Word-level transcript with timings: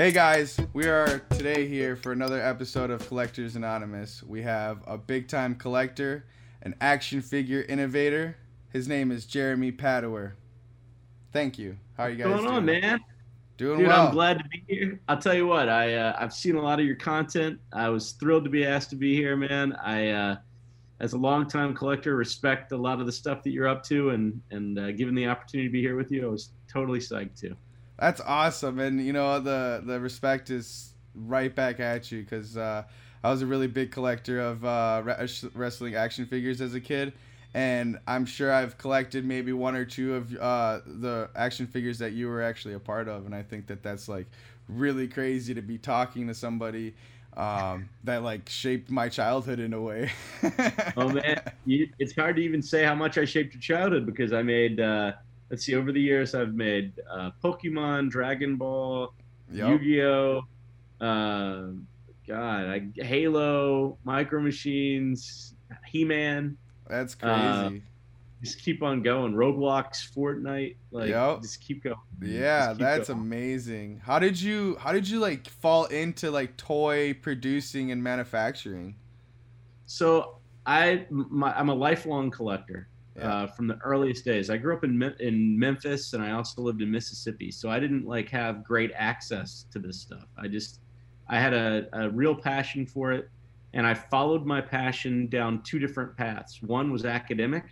Hey 0.00 0.12
guys, 0.12 0.56
we 0.74 0.86
are 0.86 1.18
today 1.30 1.66
here 1.66 1.96
for 1.96 2.12
another 2.12 2.40
episode 2.40 2.88
of 2.88 3.04
Collectors 3.08 3.56
Anonymous. 3.56 4.22
We 4.22 4.42
have 4.42 4.78
a 4.86 4.96
big 4.96 5.26
time 5.26 5.56
collector, 5.56 6.24
an 6.62 6.76
action 6.80 7.20
figure 7.20 7.62
innovator. 7.62 8.36
His 8.72 8.86
name 8.86 9.10
is 9.10 9.26
Jeremy 9.26 9.72
Padawer. 9.72 10.34
Thank 11.32 11.58
you. 11.58 11.78
How 11.96 12.04
are 12.04 12.10
you 12.10 12.16
guys 12.18 12.28
What's 12.28 12.44
going 12.44 12.54
on, 12.54 12.64
man? 12.64 13.00
Doing 13.56 13.80
Dude, 13.80 13.88
well. 13.88 14.06
I'm 14.06 14.14
glad 14.14 14.38
to 14.38 14.44
be 14.44 14.62
here. 14.68 15.00
I'll 15.08 15.18
tell 15.18 15.34
you 15.34 15.48
what, 15.48 15.68
I 15.68 15.94
uh, 15.94 16.14
I've 16.16 16.32
seen 16.32 16.54
a 16.54 16.62
lot 16.62 16.78
of 16.78 16.86
your 16.86 16.94
content. 16.94 17.58
I 17.72 17.88
was 17.88 18.12
thrilled 18.12 18.44
to 18.44 18.50
be 18.50 18.64
asked 18.64 18.90
to 18.90 18.96
be 18.96 19.16
here, 19.16 19.34
man. 19.34 19.72
I, 19.82 20.10
uh, 20.10 20.36
as 21.00 21.14
a 21.14 21.18
longtime 21.18 21.74
collector, 21.74 22.14
respect 22.14 22.70
a 22.70 22.76
lot 22.76 23.00
of 23.00 23.06
the 23.06 23.12
stuff 23.12 23.42
that 23.42 23.50
you're 23.50 23.66
up 23.66 23.82
to, 23.86 24.10
and 24.10 24.40
and 24.52 24.78
uh, 24.78 24.92
given 24.92 25.16
the 25.16 25.26
opportunity 25.26 25.68
to 25.68 25.72
be 25.72 25.80
here 25.80 25.96
with 25.96 26.12
you, 26.12 26.24
I 26.24 26.30
was 26.30 26.52
totally 26.72 27.00
psyched 27.00 27.40
too. 27.40 27.56
That's 27.98 28.20
awesome, 28.20 28.78
and 28.78 29.04
you 29.04 29.12
know 29.12 29.40
the 29.40 29.82
the 29.84 29.98
respect 29.98 30.50
is 30.50 30.92
right 31.14 31.52
back 31.52 31.80
at 31.80 32.12
you 32.12 32.22
because 32.22 32.56
uh, 32.56 32.84
I 33.24 33.30
was 33.30 33.42
a 33.42 33.46
really 33.46 33.66
big 33.66 33.90
collector 33.90 34.40
of 34.40 34.64
uh, 34.64 35.02
re- 35.04 35.28
wrestling 35.54 35.96
action 35.96 36.24
figures 36.26 36.60
as 36.60 36.74
a 36.74 36.80
kid, 36.80 37.12
and 37.54 37.98
I'm 38.06 38.24
sure 38.24 38.52
I've 38.52 38.78
collected 38.78 39.24
maybe 39.24 39.52
one 39.52 39.74
or 39.74 39.84
two 39.84 40.14
of 40.14 40.36
uh, 40.36 40.80
the 40.86 41.28
action 41.34 41.66
figures 41.66 41.98
that 41.98 42.12
you 42.12 42.28
were 42.28 42.40
actually 42.40 42.74
a 42.74 42.78
part 42.78 43.08
of, 43.08 43.26
and 43.26 43.34
I 43.34 43.42
think 43.42 43.66
that 43.66 43.82
that's 43.82 44.08
like 44.08 44.26
really 44.68 45.08
crazy 45.08 45.54
to 45.54 45.62
be 45.62 45.76
talking 45.76 46.28
to 46.28 46.34
somebody 46.34 46.94
um, 47.36 47.88
that 48.04 48.22
like 48.22 48.48
shaped 48.48 48.90
my 48.90 49.08
childhood 49.08 49.58
in 49.58 49.72
a 49.72 49.80
way. 49.80 50.12
Oh 50.96 51.08
man, 51.08 51.40
you, 51.64 51.88
it's 51.98 52.14
hard 52.14 52.36
to 52.36 52.42
even 52.42 52.62
say 52.62 52.84
how 52.84 52.94
much 52.94 53.18
I 53.18 53.24
shaped 53.24 53.54
your 53.54 53.60
childhood 53.60 54.06
because 54.06 54.32
I 54.32 54.42
made. 54.42 54.80
Uh, 54.80 55.12
let's 55.50 55.64
see, 55.64 55.74
over 55.74 55.92
the 55.92 56.00
years 56.00 56.34
I've 56.34 56.54
made 56.54 56.92
uh, 57.10 57.30
Pokemon, 57.42 58.10
Dragon 58.10 58.56
Ball, 58.56 59.12
Yup. 59.50 59.80
Yu-Gi-Oh, 59.80 60.42
uh, 61.00 61.66
God, 62.26 62.66
I, 62.66 62.82
Halo, 62.96 63.96
Micro 64.04 64.40
Machines, 64.40 65.54
He-Man. 65.86 66.56
That's 66.88 67.16
Uh, 67.22 67.68
crazy. 67.68 67.82
Just 68.42 68.60
keep 68.62 68.84
on 68.84 69.02
going. 69.02 69.32
Roblox, 69.34 70.14
Fortnite, 70.14 70.76
like 70.92 71.08
Yep. 71.08 71.42
just 71.42 71.60
keep 71.60 71.82
going. 71.82 71.96
Yeah, 72.22 72.68
keep 72.68 72.78
that's 72.78 73.08
going. 73.08 73.20
amazing. 73.20 74.00
How 74.04 74.20
did 74.20 74.40
you 74.40 74.76
how 74.80 74.92
did 74.92 75.08
you 75.08 75.18
like 75.18 75.48
fall 75.48 75.86
into 75.86 76.30
like 76.30 76.56
toy 76.56 77.14
producing 77.14 77.90
and 77.90 78.00
manufacturing? 78.00 78.94
So 79.86 80.36
I, 80.66 81.06
my, 81.10 81.52
I'm 81.58 81.68
a 81.68 81.74
lifelong 81.74 82.30
collector. 82.30 82.86
Yeah. 83.18 83.34
Uh, 83.34 83.46
from 83.48 83.66
the 83.66 83.78
earliest 83.78 84.24
days, 84.24 84.48
I 84.48 84.56
grew 84.56 84.76
up 84.76 84.84
in 84.84 85.02
in 85.18 85.58
Memphis, 85.58 86.12
and 86.12 86.22
I 86.22 86.32
also 86.32 86.62
lived 86.62 86.82
in 86.82 86.90
Mississippi. 86.90 87.50
So 87.50 87.68
I 87.68 87.80
didn't 87.80 88.06
like 88.06 88.28
have 88.28 88.62
great 88.62 88.92
access 88.94 89.66
to 89.72 89.78
this 89.78 90.00
stuff. 90.00 90.26
I 90.36 90.46
just, 90.46 90.80
I 91.28 91.40
had 91.40 91.52
a, 91.52 91.88
a 91.92 92.10
real 92.10 92.34
passion 92.34 92.86
for 92.86 93.12
it, 93.12 93.28
and 93.72 93.86
I 93.86 93.94
followed 93.94 94.46
my 94.46 94.60
passion 94.60 95.26
down 95.26 95.62
two 95.62 95.78
different 95.78 96.16
paths. 96.16 96.62
One 96.62 96.92
was 96.92 97.04
academic. 97.04 97.64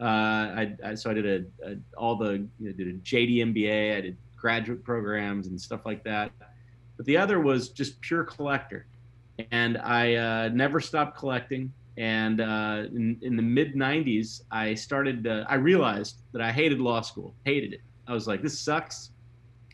Uh, 0.00 0.04
I, 0.04 0.76
I 0.84 0.94
so 0.94 1.10
I 1.10 1.14
did 1.14 1.26
a, 1.26 1.70
a 1.70 1.76
all 1.96 2.16
the 2.16 2.48
you 2.58 2.68
know, 2.68 2.72
did 2.72 2.88
a 2.88 2.94
JD 2.94 3.36
MBA. 3.54 3.96
I 3.96 4.00
did 4.00 4.16
graduate 4.36 4.82
programs 4.82 5.46
and 5.46 5.60
stuff 5.60 5.86
like 5.86 6.02
that. 6.04 6.32
But 6.96 7.06
the 7.06 7.16
other 7.16 7.40
was 7.40 7.68
just 7.68 8.00
pure 8.00 8.24
collector, 8.24 8.86
and 9.52 9.78
I 9.78 10.14
uh, 10.14 10.48
never 10.52 10.80
stopped 10.80 11.16
collecting. 11.16 11.72
And 11.96 12.40
uh, 12.40 12.84
in, 12.94 13.18
in 13.22 13.36
the 13.36 13.42
mid 13.42 13.74
90s, 13.74 14.42
I 14.50 14.74
started, 14.74 15.26
uh, 15.26 15.44
I 15.48 15.56
realized 15.56 16.22
that 16.32 16.40
I 16.40 16.52
hated 16.52 16.80
law 16.80 17.00
school, 17.00 17.34
hated 17.44 17.74
it. 17.74 17.80
I 18.06 18.14
was 18.14 18.26
like, 18.26 18.42
this 18.42 18.58
sucks. 18.58 19.10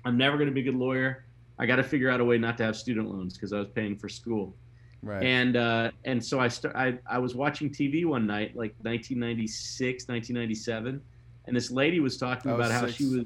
I'm 0.05 0.17
never 0.17 0.37
going 0.37 0.49
to 0.49 0.55
be 0.55 0.61
a 0.61 0.65
good 0.65 0.75
lawyer. 0.75 1.25
I 1.59 1.67
got 1.67 1.77
to 1.77 1.83
figure 1.83 2.11
out 2.11 2.21
a 2.21 2.25
way 2.25 2.39
not 2.39 2.57
to 2.59 2.65
have 2.65 2.77
student 2.77 3.11
loans 3.11 3.35
because 3.35 3.53
I 3.53 3.59
was 3.59 3.69
paying 3.69 3.97
for 3.97 4.09
school. 4.09 4.55
Right. 5.03 5.25
And 5.25 5.57
uh, 5.57 5.91
and 6.05 6.25
so 6.25 6.41
I, 6.41 6.49
start, 6.49 6.75
I 6.75 6.99
I 7.09 7.19
was 7.19 7.35
watching 7.35 7.71
TV 7.71 8.05
one 8.05 8.27
night, 8.27 8.57
like 8.57 8.75
1996, 8.83 10.09
1997, 10.09 11.01
and 11.47 11.57
this 11.57 11.71
lady 11.71 12.01
was 12.01 12.17
talking 12.17 12.51
was 12.51 12.59
about 12.59 12.73
how 12.73 12.87
she 12.89 13.05
was 13.05 13.25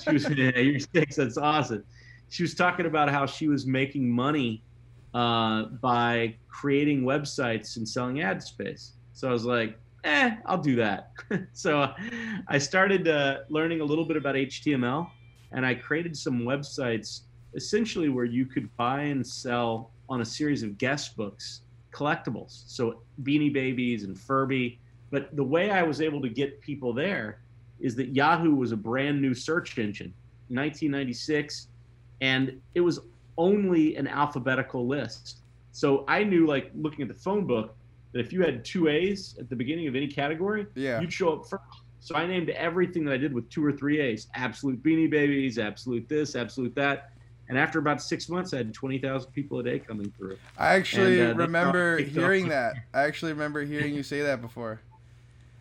she 0.02 0.12
was 0.12 0.28
yeah, 0.36 0.58
you're 0.58 0.78
six. 0.78 1.16
That's 1.16 1.38
awesome. 1.38 1.82
She 2.28 2.42
was 2.42 2.54
talking 2.54 2.86
about 2.86 3.10
how 3.10 3.26
she 3.26 3.48
was 3.48 3.66
making 3.66 4.08
money 4.08 4.62
uh, 5.14 5.64
by 5.80 6.34
creating 6.48 7.02
websites 7.02 7.76
and 7.76 7.88
selling 7.88 8.22
ad 8.22 8.42
space. 8.42 8.92
So 9.12 9.28
I 9.28 9.32
was 9.32 9.44
like, 9.44 9.78
eh, 10.04 10.36
I'll 10.46 10.58
do 10.58 10.76
that. 10.76 11.12
so 11.52 11.92
I 12.48 12.58
started 12.58 13.08
uh, 13.08 13.38
learning 13.48 13.80
a 13.80 13.84
little 13.84 14.04
bit 14.04 14.16
about 14.16 14.34
HTML, 14.34 15.08
and 15.52 15.66
I 15.66 15.74
created 15.74 16.16
some 16.16 16.40
websites 16.40 17.22
essentially 17.54 18.08
where 18.08 18.24
you 18.24 18.46
could 18.46 18.74
buy 18.76 19.02
and 19.02 19.26
sell 19.26 19.90
on 20.08 20.22
a 20.22 20.24
series 20.24 20.62
of 20.62 20.78
guest 20.78 21.16
books 21.16 21.62
collectibles. 21.92 22.64
So 22.66 23.02
Beanie 23.22 23.52
Babies 23.52 24.04
and 24.04 24.18
Furby. 24.18 24.80
But 25.10 25.34
the 25.36 25.44
way 25.44 25.70
I 25.70 25.82
was 25.82 26.00
able 26.00 26.22
to 26.22 26.28
get 26.28 26.60
people 26.60 26.92
there 26.92 27.42
is 27.80 27.94
that 27.96 28.08
Yahoo 28.08 28.54
was 28.54 28.72
a 28.72 28.76
brand 28.76 29.20
new 29.20 29.34
search 29.34 29.78
engine, 29.78 30.14
1996, 30.48 31.68
and 32.20 32.60
it 32.74 32.80
was 32.80 33.00
only 33.36 33.96
an 33.96 34.06
alphabetical 34.06 34.86
list. 34.86 35.38
So 35.72 36.04
I 36.08 36.24
knew, 36.24 36.46
like 36.46 36.70
looking 36.74 37.02
at 37.02 37.08
the 37.08 37.14
phone 37.14 37.46
book, 37.46 37.74
that 38.12 38.20
if 38.20 38.32
you 38.32 38.42
had 38.42 38.64
two 38.64 38.88
A's 38.88 39.36
at 39.38 39.48
the 39.48 39.56
beginning 39.56 39.88
of 39.88 39.96
any 39.96 40.06
category, 40.06 40.66
yeah. 40.74 41.00
you'd 41.00 41.12
show 41.12 41.32
up 41.32 41.48
first. 41.48 41.62
So 42.00 42.16
I 42.16 42.26
named 42.26 42.50
everything 42.50 43.04
that 43.04 43.14
I 43.14 43.16
did 43.16 43.32
with 43.32 43.48
two 43.48 43.64
or 43.64 43.72
three 43.72 44.00
A's: 44.00 44.26
absolute 44.34 44.82
Beanie 44.82 45.10
Babies, 45.10 45.58
absolute 45.58 46.08
this, 46.08 46.36
absolute 46.36 46.74
that. 46.74 47.12
And 47.48 47.58
after 47.58 47.78
about 47.78 48.00
six 48.00 48.28
months, 48.28 48.54
I 48.54 48.58
had 48.58 48.72
20,000 48.72 49.30
people 49.32 49.58
a 49.58 49.62
day 49.62 49.78
coming 49.78 50.10
through. 50.16 50.38
I 50.56 50.74
actually 50.74 51.20
and, 51.20 51.32
uh, 51.32 51.44
remember 51.44 51.96
how 51.96 51.96
I 51.98 52.02
kicked 52.04 52.16
hearing 52.16 52.44
off. 52.44 52.50
that. 52.50 52.74
I 52.94 53.02
actually 53.02 53.32
remember 53.32 53.62
hearing 53.64 53.94
you 53.94 54.02
say 54.02 54.22
that 54.22 54.40
before. 54.40 54.80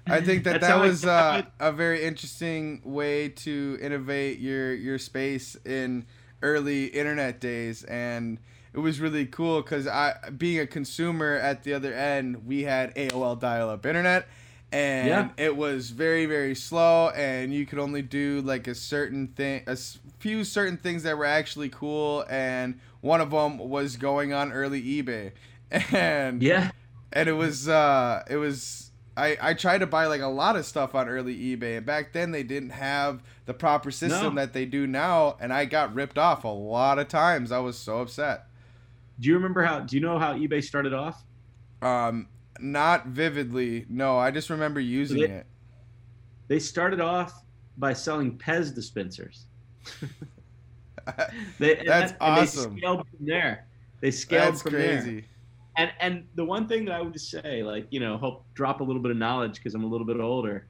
I 0.08 0.22
think 0.22 0.44
that 0.46 0.62
that 0.62 0.80
was 0.80 1.06
uh, 1.06 1.44
a 1.60 1.72
very 1.72 2.04
interesting 2.04 2.82
way 2.84 3.30
to 3.30 3.78
innovate 3.82 4.40
your 4.40 4.74
your 4.74 4.98
space 4.98 5.56
in 5.66 6.06
early 6.42 6.86
internet 6.86 7.40
days, 7.40 7.84
and 7.84 8.38
it 8.74 8.80
was 8.80 9.00
really 9.00 9.26
cool 9.26 9.62
because 9.62 9.88
I, 9.88 10.16
being 10.38 10.60
a 10.60 10.68
consumer 10.68 11.36
at 11.36 11.64
the 11.64 11.74
other 11.74 11.94
end, 11.94 12.46
we 12.46 12.64
had 12.64 12.96
AOL 12.96 13.40
dial-up 13.40 13.86
internet, 13.86 14.28
and 14.72 15.08
Yeah. 15.08 15.30
it 15.38 15.56
was 15.58 15.90
very 15.92 16.26
very 16.26 16.56
slow, 16.56 17.10
and 17.10 17.54
you 17.54 17.66
could 17.66 17.80
only 17.80 18.02
do 18.02 18.42
like 18.42 18.68
a 18.68 18.76
certain 18.76 19.28
thing, 19.28 19.64
a 19.68 19.78
few 20.20 20.44
certain 20.44 20.78
things 20.78 21.04
that 21.04 21.18
were 21.18 21.26
actually 21.26 21.70
cool, 21.70 22.26
and 22.30 22.80
one 23.02 23.20
of 23.22 23.32
them 23.32 23.58
was 23.58 23.98
going 23.98 24.32
on 24.34 24.52
early 24.52 24.82
eBay, 24.82 25.32
and 25.92 26.42
Yeah. 26.42 26.72
and 27.12 27.28
it 27.28 27.34
was 27.34 27.68
uh 27.68 28.24
it 28.30 28.38
was 28.38 28.91
I, 29.18 29.38
I 29.42 29.54
tried 29.54 29.80
to 29.80 29.88
buy 29.88 30.06
like 30.06 30.22
a 30.22 30.28
lot 30.28 30.56
of 30.56 30.66
stuff 30.66 30.96
on 30.96 31.10
early 31.10 31.36
eBay 31.38 31.78
and 31.78 31.86
back 31.86 32.14
then 32.14 32.32
they 32.32 32.44
didn't 32.44 32.70
have 32.70 33.22
the 33.46 33.54
proper 33.54 33.92
system 33.92 34.36
No. 34.36 34.42
that 34.42 34.54
they 34.54 34.66
do 34.66 34.88
now 34.88 35.36
and 35.42 35.52
I 35.52 35.66
got 35.66 35.94
ripped 35.94 36.18
off 36.18 36.44
a 36.46 36.48
lot 36.48 36.98
of 36.98 37.08
times. 37.10 37.52
I 37.52 37.60
was 37.60 37.78
so 37.78 38.00
upset. 38.00 38.46
Do 39.20 39.28
you 39.28 39.36
remember 39.36 39.64
how? 39.64 39.82
Do 39.82 39.96
you 39.98 40.02
know 40.02 40.18
how 40.18 40.34
eBay 40.34 40.64
started 40.64 40.94
off? 40.94 41.24
Um 41.82 42.28
not 42.60 43.08
vividly. 43.08 43.86
No, 43.90 44.18
I 44.18 44.32
just 44.32 44.50
remember 44.50 44.80
using 44.80 45.20
They- 45.22 45.28
it. 45.28 45.46
They 46.48 46.60
started 46.60 47.00
off 47.02 47.34
by 47.78 47.94
selling 47.94 48.38
Pez 48.38 48.74
dispensers. 48.74 49.46
They, 51.60 51.76
That's 51.86 52.12
that- 52.14 52.18
awesome. 52.22 52.76
They 52.76 52.80
scaled 52.82 53.08
from 53.08 53.26
there. 53.26 53.66
They 54.02 54.12
scaled 54.12 54.54
That's 54.54 54.62
from 54.62 54.74
there. 54.74 55.22
And 55.82 55.92
and 56.00 56.28
the 56.36 56.46
one 56.46 56.68
thing 56.68 56.86
that 56.86 56.94
I 56.94 57.02
would 57.02 57.14
just 57.14 57.30
say, 57.30 57.64
like 57.64 57.88
you 57.90 58.00
know, 58.00 58.18
help 58.18 58.46
drop 58.54 58.82
a 58.82 58.84
little 58.84 59.02
bit 59.02 59.12
of 59.12 59.18
knowledge 59.18 59.56
because 59.56 59.74
I'm 59.74 59.84
a 59.84 59.88
little 59.88 60.06
bit 60.06 60.20
older, 60.20 60.68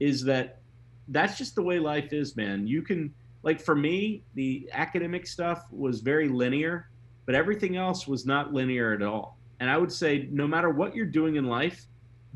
is 0.00 0.24
that 0.24 0.60
that's 1.08 1.36
just 1.36 1.54
the 1.54 1.62
way 1.62 1.78
life 1.78 2.12
is, 2.12 2.36
man. 2.36 2.66
You 2.66 2.82
can 2.82 3.12
like 3.42 3.60
for 3.60 3.74
me, 3.76 4.22
the 4.34 4.68
academic 4.72 5.26
stuff 5.26 5.64
was 5.70 6.00
very 6.00 6.28
linear, 6.28 6.88
but 7.26 7.34
everything 7.34 7.76
else 7.76 8.08
was 8.08 8.24
not 8.26 8.52
linear 8.52 8.92
at 8.92 9.02
all. 9.02 9.36
And 9.60 9.70
I 9.70 9.76
would 9.78 9.92
say, 9.92 10.28
no 10.30 10.46
matter 10.46 10.70
what 10.70 10.94
you're 10.94 11.06
doing 11.06 11.36
in 11.36 11.46
life, 11.46 11.86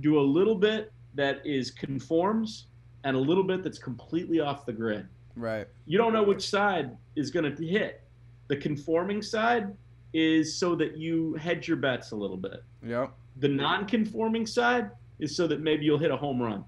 do 0.01 0.21
a 0.21 0.23
little 0.23 0.55
bit 0.55 0.93
that 1.15 1.45
is 1.45 1.71
conforms 1.71 2.67
and 3.05 3.17
a 3.17 3.19
little 3.19 3.45
bit 3.45 3.63
that's 3.63 3.79
completely 3.79 4.41
off 4.41 4.67
the 4.67 4.73
grid 4.73 5.09
Right. 5.37 5.67
you 5.87 5.97
don't 5.97 6.13
know 6.13 6.23
which 6.23 6.49
side 6.49 6.97
is 7.17 7.31
going 7.31 7.55
to 7.55 7.67
hit. 7.67 8.03
The 8.49 8.57
conforming 8.57 9.23
side 9.23 9.75
is 10.13 10.57
so 10.57 10.75
that 10.77 10.97
you 10.97 11.35
hedge 11.35 11.69
your 11.69 11.77
bets 11.77 12.11
a 12.11 12.17
little 12.17 12.37
bit. 12.37 12.63
Yep. 12.85 13.13
The 13.37 13.49
non-conforming 13.49 14.47
side 14.47 14.91
is 15.19 15.37
so 15.37 15.47
that 15.47 15.61
maybe 15.61 15.85
you'll 15.85 15.99
hit 15.99 16.11
a 16.11 16.17
home 16.17 16.41
run. 16.41 16.65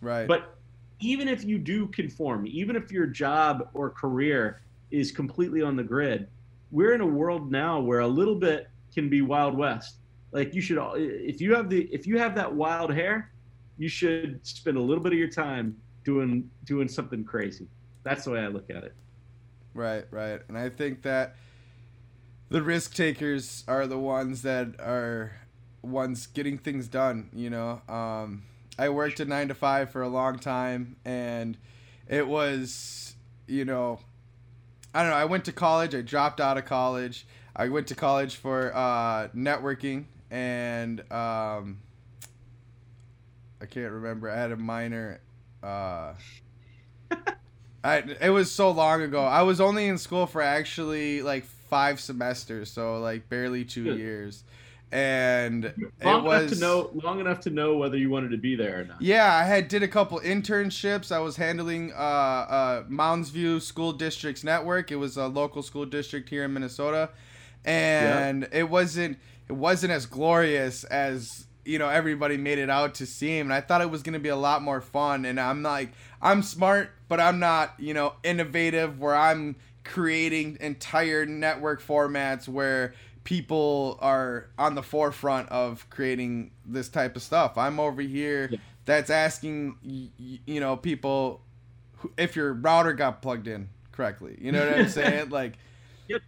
Right. 0.00 0.28
But 0.28 0.56
even 1.00 1.28
if 1.28 1.44
you 1.44 1.58
do 1.58 1.88
conform, 1.88 2.46
even 2.46 2.76
if 2.76 2.92
your 2.92 3.06
job 3.06 3.68
or 3.74 3.90
career 3.90 4.62
is 4.90 5.10
completely 5.10 5.62
on 5.62 5.76
the 5.76 5.82
grid, 5.82 6.28
we're 6.70 6.94
in 6.94 7.00
a 7.00 7.06
world 7.06 7.50
now 7.50 7.80
where 7.80 8.00
a 8.00 8.06
little 8.06 8.36
bit 8.36 8.68
can 8.92 9.08
be 9.08 9.22
wild 9.22 9.56
west. 9.56 9.96
Like 10.32 10.54
you 10.54 10.60
should, 10.60 10.78
if 10.96 11.40
you 11.40 11.54
have 11.54 11.68
the, 11.68 11.82
if 11.92 12.06
you 12.06 12.18
have 12.18 12.34
that 12.36 12.52
wild 12.52 12.92
hair, 12.92 13.32
you 13.76 13.88
should 13.88 14.44
spend 14.46 14.76
a 14.76 14.80
little 14.80 15.02
bit 15.02 15.12
of 15.12 15.18
your 15.18 15.28
time 15.28 15.76
doing 16.04 16.48
doing 16.64 16.86
something 16.88 17.24
crazy. 17.24 17.66
That's 18.02 18.24
the 18.24 18.30
way 18.30 18.40
I 18.40 18.48
look 18.48 18.70
at 18.70 18.84
it. 18.84 18.94
Right, 19.72 20.04
right. 20.10 20.40
And 20.48 20.56
I 20.56 20.68
think 20.68 21.02
that 21.02 21.36
the 22.54 22.62
risk 22.62 22.94
takers 22.94 23.64
are 23.66 23.84
the 23.84 23.98
ones 23.98 24.42
that 24.42 24.78
are 24.78 25.32
ones 25.82 26.28
getting 26.28 26.56
things 26.56 26.86
done, 26.86 27.28
you 27.32 27.50
know. 27.50 27.82
Um, 27.88 28.44
I 28.78 28.90
worked 28.90 29.18
a 29.18 29.24
9 29.24 29.48
to 29.48 29.54
5 29.56 29.90
for 29.90 30.02
a 30.02 30.08
long 30.08 30.38
time 30.38 30.94
and 31.04 31.58
it 32.06 32.28
was, 32.28 33.16
you 33.48 33.64
know, 33.64 33.98
I 34.94 35.02
don't 35.02 35.10
know, 35.10 35.16
I 35.16 35.24
went 35.24 35.46
to 35.46 35.52
college, 35.52 35.96
I 35.96 36.02
dropped 36.02 36.40
out 36.40 36.56
of 36.56 36.64
college. 36.64 37.26
I 37.56 37.70
went 37.70 37.88
to 37.88 37.96
college 37.96 38.36
for 38.36 38.72
uh, 38.72 39.30
networking 39.34 40.04
and 40.30 41.00
um, 41.10 41.80
I 43.60 43.66
can't 43.68 43.90
remember. 43.90 44.30
I 44.30 44.36
had 44.36 44.52
a 44.52 44.56
minor 44.56 45.20
uh, 45.60 46.12
I 47.82 47.96
it 48.20 48.30
was 48.30 48.52
so 48.52 48.70
long 48.70 49.02
ago. 49.02 49.24
I 49.24 49.42
was 49.42 49.60
only 49.60 49.88
in 49.88 49.98
school 49.98 50.28
for 50.28 50.40
actually 50.40 51.20
like 51.20 51.46
five 51.68 52.00
semesters, 52.00 52.70
so 52.70 52.98
like 52.98 53.28
barely 53.28 53.64
two 53.64 53.84
Good. 53.84 53.98
years. 53.98 54.44
And 54.92 55.72
long 56.04 56.20
it 56.20 56.24
was 56.24 56.42
enough 56.42 56.50
to 56.52 56.60
know 56.60 56.90
long 57.02 57.20
enough 57.20 57.40
to 57.40 57.50
know 57.50 57.76
whether 57.76 57.96
you 57.96 58.10
wanted 58.10 58.30
to 58.30 58.36
be 58.36 58.54
there 58.54 58.82
or 58.82 58.84
not. 58.84 59.02
Yeah, 59.02 59.34
I 59.34 59.42
had 59.42 59.66
did 59.66 59.82
a 59.82 59.88
couple 59.88 60.20
internships. 60.20 61.10
I 61.10 61.18
was 61.18 61.36
handling 61.36 61.92
uh, 61.92 61.96
uh, 61.96 62.84
Mounds 62.88 63.30
View 63.30 63.58
School 63.58 63.92
Districts 63.92 64.44
Network. 64.44 64.92
It 64.92 64.96
was 64.96 65.16
a 65.16 65.26
local 65.26 65.62
school 65.64 65.84
district 65.84 66.28
here 66.28 66.44
in 66.44 66.52
Minnesota, 66.52 67.10
and 67.64 68.46
it 68.52 68.70
wasn't 68.70 69.18
it 69.48 69.54
wasn't 69.54 69.92
as 69.92 70.06
glorious 70.06 70.84
as 70.84 71.46
you 71.64 71.80
know 71.80 71.88
everybody 71.88 72.36
made 72.36 72.58
it 72.58 72.70
out 72.70 72.94
to 72.96 73.06
seem. 73.06 73.46
And 73.46 73.52
I 73.52 73.62
thought 73.62 73.80
it 73.80 73.90
was 73.90 74.04
gonna 74.04 74.20
be 74.20 74.28
a 74.28 74.36
lot 74.36 74.62
more 74.62 74.80
fun. 74.80 75.24
And 75.24 75.40
I'm 75.40 75.64
like, 75.64 75.90
I'm 76.22 76.40
smart, 76.42 76.92
but 77.08 77.18
I'm 77.18 77.40
not 77.40 77.74
you 77.78 77.94
know 77.94 78.14
innovative. 78.22 79.00
Where 79.00 79.16
I'm 79.16 79.56
creating 79.84 80.56
entire 80.60 81.26
network 81.26 81.82
formats 81.82 82.48
where 82.48 82.94
people 83.24 83.98
are 84.02 84.46
on 84.58 84.74
the 84.74 84.82
forefront 84.82 85.48
of 85.50 85.88
creating 85.90 86.50
this 86.66 86.88
type 86.88 87.16
of 87.16 87.22
stuff. 87.22 87.56
I'm 87.56 87.78
over 87.80 88.02
here 88.02 88.48
Yeah. 88.50 88.58
that's 88.84 89.10
asking 89.10 89.76
you 89.82 90.60
know 90.60 90.76
people 90.76 91.40
if 92.18 92.36
your 92.36 92.52
router 92.52 92.92
got 92.92 93.22
plugged 93.22 93.46
in 93.48 93.68
correctly. 93.92 94.36
You 94.40 94.52
know 94.52 94.66
what 94.66 94.78
I'm 94.78 94.88
saying? 95.00 95.30
Like 95.30 95.54
Yep. 96.08 96.22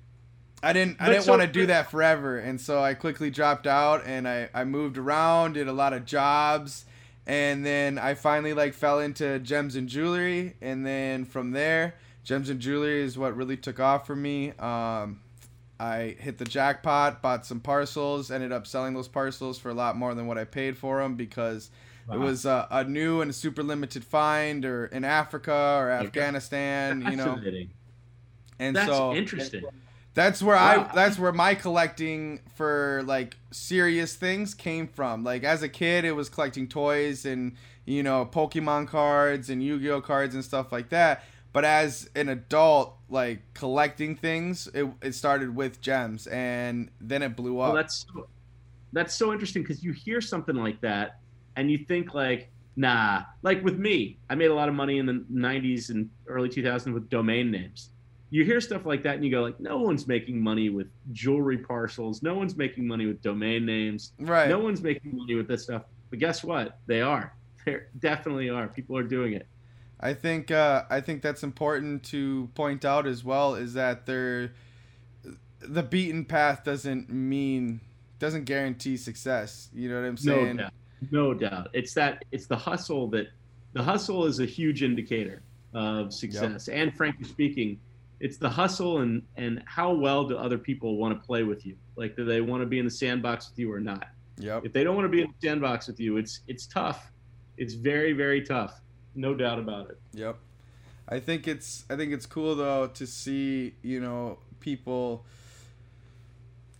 I 0.62 0.72
didn't 0.72 0.96
I 1.00 1.06
But 1.06 1.12
didn't 1.12 1.24
so- 1.24 1.32
want 1.32 1.42
to 1.42 1.48
do 1.48 1.66
that 1.66 1.90
forever 1.90 2.38
and 2.38 2.60
so 2.60 2.82
I 2.82 2.94
quickly 2.94 3.30
dropped 3.30 3.66
out 3.66 4.04
and 4.06 4.26
I 4.26 4.48
I 4.54 4.64
moved 4.64 4.96
around, 4.96 5.54
did 5.54 5.68
a 5.68 5.72
lot 5.72 5.92
of 5.92 6.04
jobs 6.06 6.86
and 7.26 7.66
then 7.66 7.98
I 7.98 8.14
finally 8.14 8.54
like 8.54 8.72
fell 8.72 9.00
into 9.00 9.38
gems 9.40 9.76
and 9.76 9.88
jewelry 9.88 10.54
and 10.62 10.86
then 10.86 11.24
from 11.26 11.50
there 11.50 11.94
gems 12.26 12.50
and 12.50 12.60
jewelry 12.60 13.00
is 13.00 13.16
what 13.16 13.34
really 13.36 13.56
took 13.56 13.80
off 13.80 14.06
for 14.06 14.14
me. 14.16 14.50
Um 14.58 15.20
I 15.78 16.16
hit 16.18 16.38
the 16.38 16.44
jackpot, 16.46 17.20
bought 17.20 17.44
some 17.44 17.60
parcels, 17.60 18.30
ended 18.30 18.50
up 18.50 18.66
selling 18.66 18.94
those 18.94 19.08
parcels 19.08 19.58
for 19.58 19.68
a 19.70 19.74
lot 19.74 19.96
more 19.96 20.14
than 20.14 20.26
what 20.26 20.38
I 20.38 20.44
paid 20.44 20.76
for 20.78 21.00
them 21.02 21.16
because 21.16 21.70
it 22.10 22.16
was 22.18 22.46
a, 22.46 22.66
a 22.70 22.84
new 22.84 23.20
and 23.20 23.34
super 23.34 23.62
limited 23.62 24.02
find 24.04 24.64
or 24.64 24.86
in 24.86 25.04
Africa 25.04 25.76
or. 25.78 25.90
Afghanistan, 25.90 27.02
you 27.10 27.16
know. 27.16 27.38
And 28.58 28.74
That's 28.74 28.88
so 28.88 29.12
interesting. 29.14 29.64
that's 30.14 30.42
where 30.42 30.56
Wow. 30.56 30.88
I 30.90 30.94
that's 30.94 31.18
where 31.18 31.32
my 31.32 31.54
collecting 31.54 32.40
for 32.54 33.02
like 33.06 33.36
serious 33.50 34.14
things 34.14 34.54
came 34.54 34.86
from. 34.88 35.24
Like 35.24 35.44
as 35.44 35.62
a 35.62 35.68
kid, 35.68 36.04
it 36.06 36.12
was 36.12 36.30
collecting 36.30 36.68
toys 36.68 37.26
and 37.26 37.52
you 37.84 38.02
know 38.02 38.24
Pokemon 38.24 38.88
cards 38.88 39.50
and 39.50 39.62
Yu-Gi-Oh 39.62 40.00
cards 40.00 40.34
and 40.34 40.42
stuff 40.44 40.72
like 40.72 40.88
that. 40.88 41.22
But 41.56 41.64
as 41.64 42.10
an 42.14 42.28
adult, 42.28 42.98
like 43.08 43.40
collecting 43.54 44.14
things, 44.14 44.68
it, 44.74 44.86
it 45.00 45.14
started 45.14 45.56
with 45.56 45.80
gems 45.80 46.26
and 46.26 46.90
then 47.00 47.22
it 47.22 47.34
blew 47.34 47.60
up. 47.60 47.68
Well, 47.68 47.76
that's 47.76 48.04
so, 48.12 48.28
that's 48.92 49.14
so 49.14 49.32
interesting 49.32 49.62
because 49.62 49.82
you 49.82 49.92
hear 49.92 50.20
something 50.20 50.54
like 50.54 50.78
that 50.82 51.20
and 51.56 51.70
you 51.70 51.78
think 51.78 52.12
like, 52.12 52.50
nah. 52.76 53.22
Like 53.42 53.64
with 53.64 53.78
me, 53.78 54.18
I 54.28 54.34
made 54.34 54.50
a 54.50 54.54
lot 54.54 54.68
of 54.68 54.74
money 54.74 54.98
in 54.98 55.06
the 55.06 55.24
'90s 55.32 55.88
and 55.88 56.10
early 56.26 56.50
2000s 56.50 56.92
with 56.92 57.08
domain 57.08 57.50
names. 57.50 57.88
You 58.28 58.44
hear 58.44 58.60
stuff 58.60 58.84
like 58.84 59.02
that 59.04 59.14
and 59.14 59.24
you 59.24 59.30
go 59.30 59.40
like, 59.40 59.58
no 59.58 59.78
one's 59.78 60.06
making 60.06 60.38
money 60.38 60.68
with 60.68 60.88
jewelry 61.12 61.56
parcels. 61.56 62.22
No 62.22 62.34
one's 62.34 62.54
making 62.54 62.86
money 62.86 63.06
with 63.06 63.22
domain 63.22 63.64
names. 63.64 64.12
right. 64.18 64.50
No 64.50 64.58
one's 64.58 64.82
making 64.82 65.16
money 65.16 65.36
with 65.36 65.48
this 65.48 65.62
stuff. 65.62 65.84
But 66.10 66.18
guess 66.18 66.44
what? 66.44 66.80
They 66.86 67.00
are. 67.00 67.34
They 67.64 67.78
definitely 67.98 68.50
are. 68.50 68.68
People 68.68 68.98
are 68.98 69.02
doing 69.02 69.32
it. 69.32 69.48
I 70.00 70.12
think 70.12 70.50
uh, 70.50 70.84
I 70.90 71.00
think 71.00 71.22
that's 71.22 71.42
important 71.42 72.04
to 72.04 72.48
point 72.54 72.84
out 72.84 73.06
as 73.06 73.24
well 73.24 73.54
is 73.54 73.74
that 73.74 74.06
there 74.06 74.52
the 75.60 75.82
beaten 75.82 76.24
path 76.24 76.64
doesn't 76.64 77.10
mean 77.10 77.80
doesn't 78.18 78.44
guarantee 78.44 78.96
success. 78.96 79.68
You 79.72 79.88
know 79.88 80.00
what 80.00 80.06
I'm 80.06 80.16
saying? 80.16 80.56
No 80.56 80.62
doubt. 80.62 80.72
No 81.10 81.34
doubt. 81.34 81.68
It's 81.72 81.94
that 81.94 82.24
it's 82.32 82.46
the 82.46 82.56
hustle 82.56 83.08
that 83.08 83.28
the 83.72 83.82
hustle 83.82 84.24
is 84.26 84.40
a 84.40 84.46
huge 84.46 84.82
indicator 84.82 85.42
of 85.74 86.12
success. 86.12 86.68
And 86.68 86.94
frankly 86.96 87.24
speaking, 87.26 87.78
it's 88.20 88.38
the 88.38 88.48
hustle 88.48 88.98
and 88.98 89.22
and 89.36 89.62
how 89.66 89.92
well 89.92 90.24
do 90.24 90.36
other 90.36 90.58
people 90.58 90.96
want 90.96 91.18
to 91.20 91.26
play 91.26 91.42
with 91.42 91.66
you? 91.66 91.76
Like 91.96 92.16
do 92.16 92.24
they 92.24 92.40
want 92.40 92.62
to 92.62 92.66
be 92.66 92.78
in 92.78 92.84
the 92.84 92.90
sandbox 92.90 93.50
with 93.50 93.58
you 93.58 93.72
or 93.72 93.80
not? 93.80 94.08
Yep. 94.38 94.66
If 94.66 94.72
they 94.72 94.84
don't 94.84 94.94
want 94.94 95.06
to 95.06 95.10
be 95.10 95.22
in 95.22 95.28
the 95.28 95.46
sandbox 95.46 95.86
with 95.86 96.00
you, 96.00 96.16
it's 96.16 96.40
it's 96.48 96.66
tough. 96.66 97.10
It's 97.56 97.74
very 97.74 98.12
very 98.12 98.42
tough. 98.42 98.80
No 99.16 99.34
doubt 99.34 99.58
about 99.58 99.90
it. 99.90 99.98
Yep. 100.12 100.36
I 101.08 101.20
think 101.20 101.48
it's 101.48 101.84
I 101.88 101.96
think 101.96 102.12
it's 102.12 102.26
cool 102.26 102.54
though 102.54 102.88
to 102.88 103.06
see, 103.06 103.74
you 103.82 104.00
know, 104.00 104.38
people 104.60 105.24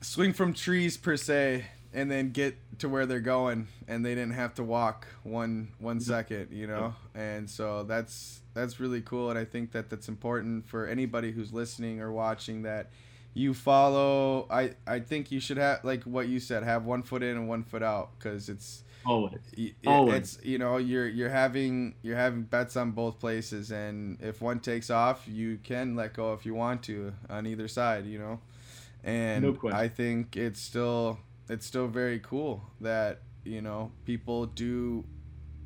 swing 0.00 0.32
from 0.32 0.52
trees 0.52 0.96
per 0.96 1.16
se 1.16 1.64
and 1.94 2.10
then 2.10 2.30
get 2.30 2.56
to 2.80 2.88
where 2.88 3.06
they're 3.06 3.20
going 3.20 3.68
and 3.88 4.04
they 4.04 4.14
didn't 4.14 4.34
have 4.34 4.54
to 4.54 4.62
walk 4.62 5.06
one 5.22 5.68
one 5.78 5.98
mm-hmm. 5.98 6.10
second, 6.10 6.48
you 6.50 6.66
know? 6.66 6.94
And 7.14 7.48
so 7.48 7.84
that's 7.84 8.40
that's 8.52 8.78
really 8.78 9.00
cool 9.00 9.30
and 9.30 9.38
I 9.38 9.44
think 9.44 9.72
that 9.72 9.88
that's 9.88 10.08
important 10.08 10.68
for 10.68 10.86
anybody 10.86 11.32
who's 11.32 11.52
listening 11.52 12.00
or 12.00 12.12
watching 12.12 12.62
that 12.62 12.90
you 13.32 13.54
follow 13.54 14.46
I 14.50 14.72
I 14.86 15.00
think 15.00 15.30
you 15.30 15.40
should 15.40 15.56
have 15.58 15.84
like 15.84 16.02
what 16.02 16.28
you 16.28 16.40
said 16.40 16.64
have 16.64 16.84
one 16.84 17.02
foot 17.02 17.22
in 17.22 17.36
and 17.36 17.48
one 17.48 17.62
foot 17.62 17.82
out 17.82 18.18
cuz 18.18 18.48
it's 18.48 18.82
Always. 19.06 19.38
Always. 19.86 20.16
it's 20.16 20.44
you 20.44 20.58
know 20.58 20.78
you're 20.78 21.06
you're 21.06 21.30
having 21.30 21.94
you're 22.02 22.16
having 22.16 22.42
bets 22.42 22.76
on 22.76 22.90
both 22.90 23.20
places 23.20 23.70
and 23.70 24.18
if 24.20 24.40
one 24.40 24.58
takes 24.58 24.90
off 24.90 25.26
you 25.28 25.58
can 25.62 25.94
let 25.94 26.14
go 26.14 26.32
if 26.32 26.44
you 26.44 26.54
want 26.54 26.82
to 26.84 27.12
on 27.30 27.46
either 27.46 27.68
side 27.68 28.06
you 28.06 28.18
know 28.18 28.40
and 29.04 29.44
No 29.44 29.56
i 29.72 29.86
think 29.86 30.36
it's 30.36 30.60
still 30.60 31.18
it's 31.48 31.64
still 31.64 31.86
very 31.86 32.18
cool 32.18 32.62
that 32.80 33.20
you 33.44 33.62
know 33.62 33.92
people 34.04 34.46
do 34.46 35.04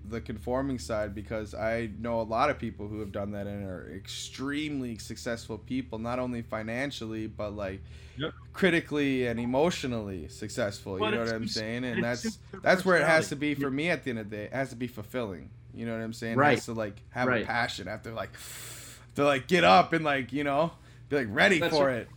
the 0.05 0.21
conforming 0.21 0.79
side 0.79 1.15
because 1.15 1.55
i 1.55 1.91
know 1.99 2.21
a 2.21 2.23
lot 2.23 2.51
of 2.51 2.59
people 2.59 2.89
who 2.89 3.01
have 3.01 3.13
done 3.13 3.33
that 3.33 3.47
and 3.47 3.65
are 3.65 3.91
extremely 3.95 4.97
successful 4.99 5.59
people 5.59 5.99
not 5.99 6.19
only 6.19 6.43
financially 6.43 7.27
but 7.27 7.55
like 7.55 7.83
Yep. 8.17 8.35
critically 8.53 9.27
and 9.27 9.39
emotionally 9.39 10.29
successful 10.29 10.99
Well, 10.99 11.11
you 11.11 11.13
know 11.13 11.21
what 11.21 11.29
i'm 11.29 11.47
saying 11.47 11.85
and 11.85 12.03
that's 12.03 12.39
that's 12.63 12.85
where 12.85 12.97
it 12.99 13.05
has 13.07 13.29
to 13.29 13.37
be 13.37 13.55
for 13.55 13.71
me 13.71 13.89
at 13.91 14.05
the 14.05 14.11
end 14.11 14.19
of 14.19 14.29
the 14.31 14.37
day. 14.37 14.45
It 14.45 14.53
has 14.53 14.71
to 14.71 14.77
be 14.77 14.87
fulfilling. 14.87 15.51
You 15.73 15.87
know 15.87 15.97
what 15.97 16.03
I'm 16.05 16.13
saying? 16.13 16.41
It 16.41 16.45
Right. 16.45 16.45
has 16.45 16.67
to 16.67 16.75
like 16.75 17.03
have 17.11 17.31
a 17.31 17.37
passion. 17.37 17.89
I 17.89 17.93
have 17.93 18.03
to 18.03 18.13
like 18.13 18.31
to 19.15 19.25
like 19.25 19.47
get 19.49 19.65
up 19.65 19.93
and 19.95 20.05
like, 20.05 20.33
you 20.33 20.45
know, 20.45 20.73
be 21.09 21.17
like 21.17 21.29
ready 21.31 21.61
That's 21.61 21.81
for 21.81 21.89
right. 21.89 21.91
it. 21.91 22.11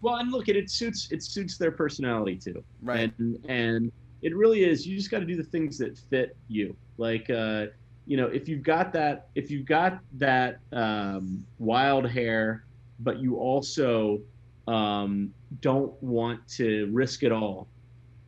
Well, 0.00 0.16
and 0.16 0.30
look, 0.30 0.48
it, 0.48 0.56
it 0.56 0.70
suits 0.70 1.08
it 1.10 1.22
suits 1.22 1.58
their 1.58 1.70
personality 1.72 2.38
too. 2.38 2.64
Right. 2.82 3.08
And 3.10 3.38
and 3.48 3.92
it 4.22 4.36
really 4.36 4.64
is. 4.64 4.86
You 4.86 4.96
just 4.96 5.10
got 5.10 5.20
to 5.20 5.26
do 5.26 5.36
the 5.36 5.44
things 5.44 5.78
that 5.78 5.98
fit 6.10 6.36
you. 6.48 6.76
Like, 6.98 7.30
uh, 7.30 7.66
you 8.06 8.16
know, 8.16 8.26
if 8.26 8.48
you've 8.48 8.62
got 8.62 8.92
that, 8.92 9.28
if 9.34 9.50
you've 9.50 9.66
got 9.66 9.98
that 10.18 10.58
um, 10.72 11.44
wild 11.58 12.08
hair, 12.08 12.64
but 13.00 13.20
you 13.20 13.36
also 13.36 14.20
um, 14.68 15.32
don't 15.60 16.00
want 16.02 16.46
to 16.56 16.88
risk 16.92 17.22
it 17.22 17.32
all, 17.32 17.68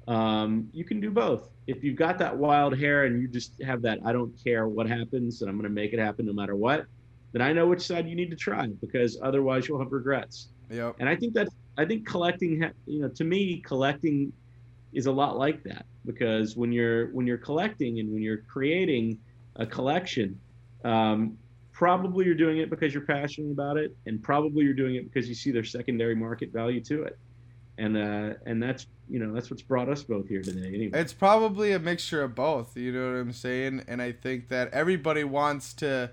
um, 0.09 0.69
you 0.73 0.85
can 0.85 1.01
do 1.01 1.11
both. 1.11 1.51
If 1.67 1.83
you've 1.83 1.97
got 1.97 2.19
that 2.19 2.37
wild 2.37 2.79
hair 2.79 3.05
and 3.05 3.21
you 3.21 3.29
just 3.29 3.61
have 3.63 3.83
that, 3.83 3.99
I 4.05 4.13
don't 4.13 4.33
care 4.43 4.69
what 4.69 4.89
happens, 4.89 5.41
and 5.41 5.49
I'm 5.49 5.57
going 5.57 5.69
to 5.69 5.75
make 5.75 5.93
it 5.93 5.99
happen 5.99 6.27
no 6.27 6.33
matter 6.33 6.57
what, 6.57 6.87
then 7.33 7.43
I 7.43 7.53
know 7.53 7.67
which 7.67 7.81
side 7.81 8.07
you 8.09 8.15
need 8.15 8.31
to 8.31 8.37
try 8.37 8.69
because 8.81 9.19
otherwise 9.23 9.67
you'll 9.67 9.81
have 9.81 9.93
regrets 9.93 10.49
Yep. 10.71 10.97
and 10.99 11.09
I 11.09 11.17
think 11.17 11.35
that 11.35 11.49
I 11.77 11.85
think 11.85 12.07
collecting, 12.07 12.65
you 12.87 13.03
know, 13.03 13.09
to 13.09 13.25
me, 13.25 13.61
collecting 13.61 14.33
is 14.93 15.07
a 15.07 15.13
lot 15.13 15.37
like 15.37 15.63
that 15.65 15.87
because 16.07 16.57
when 16.57 16.73
you're 16.73 17.09
when 17.13 17.27
you're 17.27 17.39
collecting 17.39 18.01
and 18.01 18.13
when 18.13 18.23
you're 18.23 18.43
creating 18.49 19.19
a 19.57 19.67
collection, 19.67 20.39
um, 20.85 21.37
probably 21.73 22.25
you're 22.25 22.35
doing 22.35 22.59
it 22.59 22.71
because 22.71 22.93
you're 22.95 23.05
passionate 23.05 23.53
about 23.53 23.77
it, 23.77 23.97
and 24.07 24.23
probably 24.23 24.65
you're 24.65 24.75
doing 24.75 24.97
it 24.97 25.13
because 25.13 25.29
you 25.29 25.35
see 25.35 25.51
there's 25.51 25.71
secondary 25.71 26.15
market 26.15 26.53
value 26.53 26.81
to 26.83 27.03
it, 27.05 27.19
and 27.79 27.97
uh, 27.97 28.35
and 28.47 28.63
that's 28.63 28.87
you 29.09 29.19
know 29.19 29.33
that's 29.33 29.51
what's 29.51 29.63
brought 29.63 29.89
us 29.89 30.03
both 30.03 30.29
here 30.29 30.43
today. 30.43 30.69
Anyway, 30.69 30.99
It's 30.99 31.13
probably 31.13 31.73
a 31.73 31.79
mixture 31.79 32.23
of 32.23 32.35
both, 32.35 32.77
you 32.77 32.93
know 32.93 33.13
what 33.13 33.19
I'm 33.19 33.33
saying? 33.33 33.85
And 33.87 34.01
I 34.01 34.13
think 34.13 34.49
that 34.49 34.73
everybody 34.73 35.25
wants 35.25 35.75
to 35.75 36.11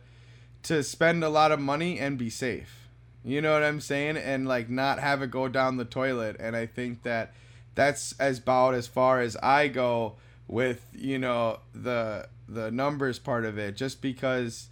to 0.63 0.83
spend 0.83 1.23
a 1.23 1.29
lot 1.29 1.51
of 1.51 1.59
money 1.59 1.99
and 1.99 2.17
be 2.17 2.29
safe. 2.29 2.89
You 3.23 3.41
know 3.41 3.53
what 3.53 3.63
I'm 3.63 3.79
saying? 3.79 4.17
And 4.17 4.47
like 4.47 4.69
not 4.69 4.99
have 4.99 5.21
it 5.21 5.31
go 5.31 5.47
down 5.47 5.77
the 5.77 5.85
toilet. 5.85 6.37
And 6.39 6.55
I 6.55 6.65
think 6.65 7.03
that 7.03 7.33
that's 7.75 8.13
as 8.19 8.39
about 8.39 8.73
as 8.73 8.87
far 8.87 9.21
as 9.21 9.35
I 9.37 9.67
go 9.67 10.15
with 10.47 10.85
you 10.93 11.17
know 11.17 11.59
the 11.73 12.27
the 12.47 12.71
numbers 12.71 13.19
part 13.19 13.45
of 13.45 13.57
it. 13.57 13.75
Just 13.75 14.01
because 14.01 14.67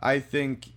I 0.00 0.20
think 0.20 0.68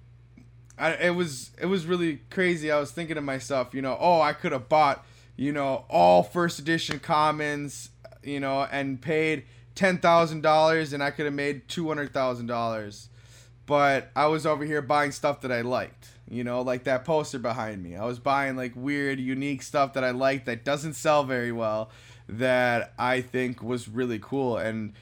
I, 0.77 0.93
it 0.93 1.15
was 1.15 1.51
it 1.61 1.67
was 1.67 1.85
really 1.85 2.21
crazy. 2.29 2.71
I 2.71 2.79
was 2.79 2.91
thinking 2.91 3.15
to 3.15 3.21
myself, 3.21 3.73
you 3.73 3.81
know, 3.81 3.97
oh, 3.99 4.19
I 4.19 4.33
could 4.33 4.51
have 4.51 4.67
bought, 4.67 5.05
you 5.35 5.51
know, 5.51 5.85
all 5.89 6.23
first 6.23 6.59
edition 6.59 6.99
commons, 6.99 7.89
you 8.23 8.39
know, 8.39 8.67
and 8.71 9.01
paid 9.01 9.45
ten 9.75 9.99
thousand 9.99 10.41
dollars, 10.41 10.91
and 10.93 11.03
I 11.03 11.11
could 11.11 11.25
have 11.25 11.35
made 11.35 11.67
two 11.67 11.87
hundred 11.87 12.13
thousand 12.13 12.47
dollars. 12.47 13.09
But 13.67 14.09
I 14.15 14.25
was 14.25 14.45
over 14.45 14.65
here 14.65 14.81
buying 14.81 15.11
stuff 15.11 15.41
that 15.41 15.51
I 15.51 15.61
liked, 15.61 16.09
you 16.31 16.43
know, 16.43 16.61
like 16.61 16.85
that 16.85 17.03
poster 17.03 17.39
behind 17.39 17.83
me. 17.83 17.95
I 17.95 18.05
was 18.05 18.19
buying 18.19 18.55
like 18.55 18.73
weird, 18.75 19.19
unique 19.19 19.61
stuff 19.61 19.93
that 19.93 20.03
I 20.03 20.11
liked 20.11 20.45
that 20.45 20.63
doesn't 20.63 20.93
sell 20.93 21.23
very 21.23 21.51
well, 21.51 21.89
that 22.29 22.93
I 22.97 23.21
think 23.21 23.61
was 23.61 23.87
really 23.87 24.19
cool, 24.19 24.57
and 24.57 24.93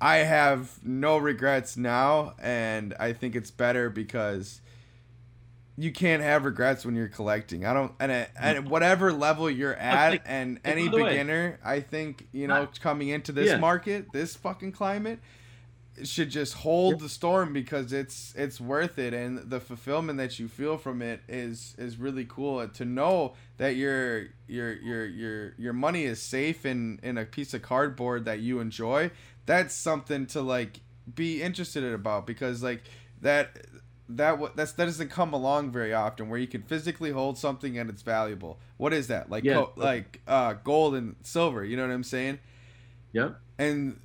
I 0.00 0.18
have 0.18 0.78
no 0.84 1.18
regrets 1.18 1.76
now, 1.76 2.34
and 2.40 2.94
I 2.98 3.12
think 3.12 3.36
it's 3.36 3.50
better 3.50 3.90
because 3.90 4.60
you 5.76 5.92
can't 5.92 6.22
have 6.22 6.44
regrets 6.44 6.84
when 6.84 6.96
you're 6.96 7.08
collecting. 7.08 7.64
I 7.64 7.72
don't, 7.74 7.92
and 8.00 8.10
at, 8.36 8.64
whatever 8.64 9.12
level 9.12 9.50
you're 9.50 9.74
at, 9.74 10.10
like, 10.10 10.22
and 10.26 10.58
any 10.64 10.88
beginner, 10.88 11.58
way, 11.62 11.70
I 11.70 11.80
think 11.80 12.28
you 12.32 12.48
know, 12.48 12.68
coming 12.80 13.08
into 13.08 13.30
this 13.32 13.48
yeah. 13.48 13.58
market, 13.58 14.06
this 14.12 14.34
fucking 14.36 14.72
climate, 14.72 15.20
should 16.04 16.30
just 16.30 16.54
hold 16.54 16.94
yep. 16.94 17.00
the 17.00 17.08
storm 17.08 17.52
because 17.52 17.92
it's 17.92 18.34
it's 18.36 18.60
worth 18.60 18.98
it, 18.98 19.14
and 19.14 19.50
the 19.50 19.60
fulfillment 19.60 20.18
that 20.18 20.38
you 20.38 20.48
feel 20.48 20.76
from 20.76 21.02
it 21.02 21.20
is 21.28 21.74
is 21.78 21.98
really 21.98 22.24
cool. 22.24 22.66
To 22.66 22.84
know 22.84 23.34
that 23.56 23.76
your 23.76 24.26
your 24.46 24.72
your 24.72 25.06
your 25.06 25.54
your 25.58 25.72
money 25.72 26.04
is 26.04 26.20
safe 26.20 26.64
in 26.66 27.00
in 27.02 27.18
a 27.18 27.24
piece 27.24 27.54
of 27.54 27.62
cardboard 27.62 28.24
that 28.26 28.40
you 28.40 28.60
enjoy, 28.60 29.10
that's 29.46 29.74
something 29.74 30.26
to 30.26 30.40
like 30.40 30.80
be 31.14 31.42
interested 31.42 31.84
about 31.84 32.26
because 32.26 32.62
like 32.62 32.82
that 33.20 33.66
that 34.08 34.56
that's 34.56 34.72
that 34.72 34.86
doesn't 34.86 35.10
come 35.10 35.32
along 35.32 35.70
very 35.70 35.92
often 35.92 36.28
where 36.28 36.38
you 36.38 36.46
can 36.46 36.62
physically 36.62 37.10
hold 37.10 37.36
something 37.36 37.78
and 37.78 37.90
it's 37.90 38.02
valuable. 38.02 38.58
What 38.76 38.92
is 38.92 39.08
that? 39.08 39.30
Like 39.30 39.44
yeah. 39.44 39.54
co- 39.54 39.72
like 39.76 40.20
uh 40.26 40.54
gold 40.64 40.94
and 40.94 41.16
silver, 41.22 41.64
you 41.64 41.76
know 41.76 41.86
what 41.86 41.92
I'm 41.92 42.04
saying? 42.04 42.38
Yep. 43.12 43.38
And 43.58 44.00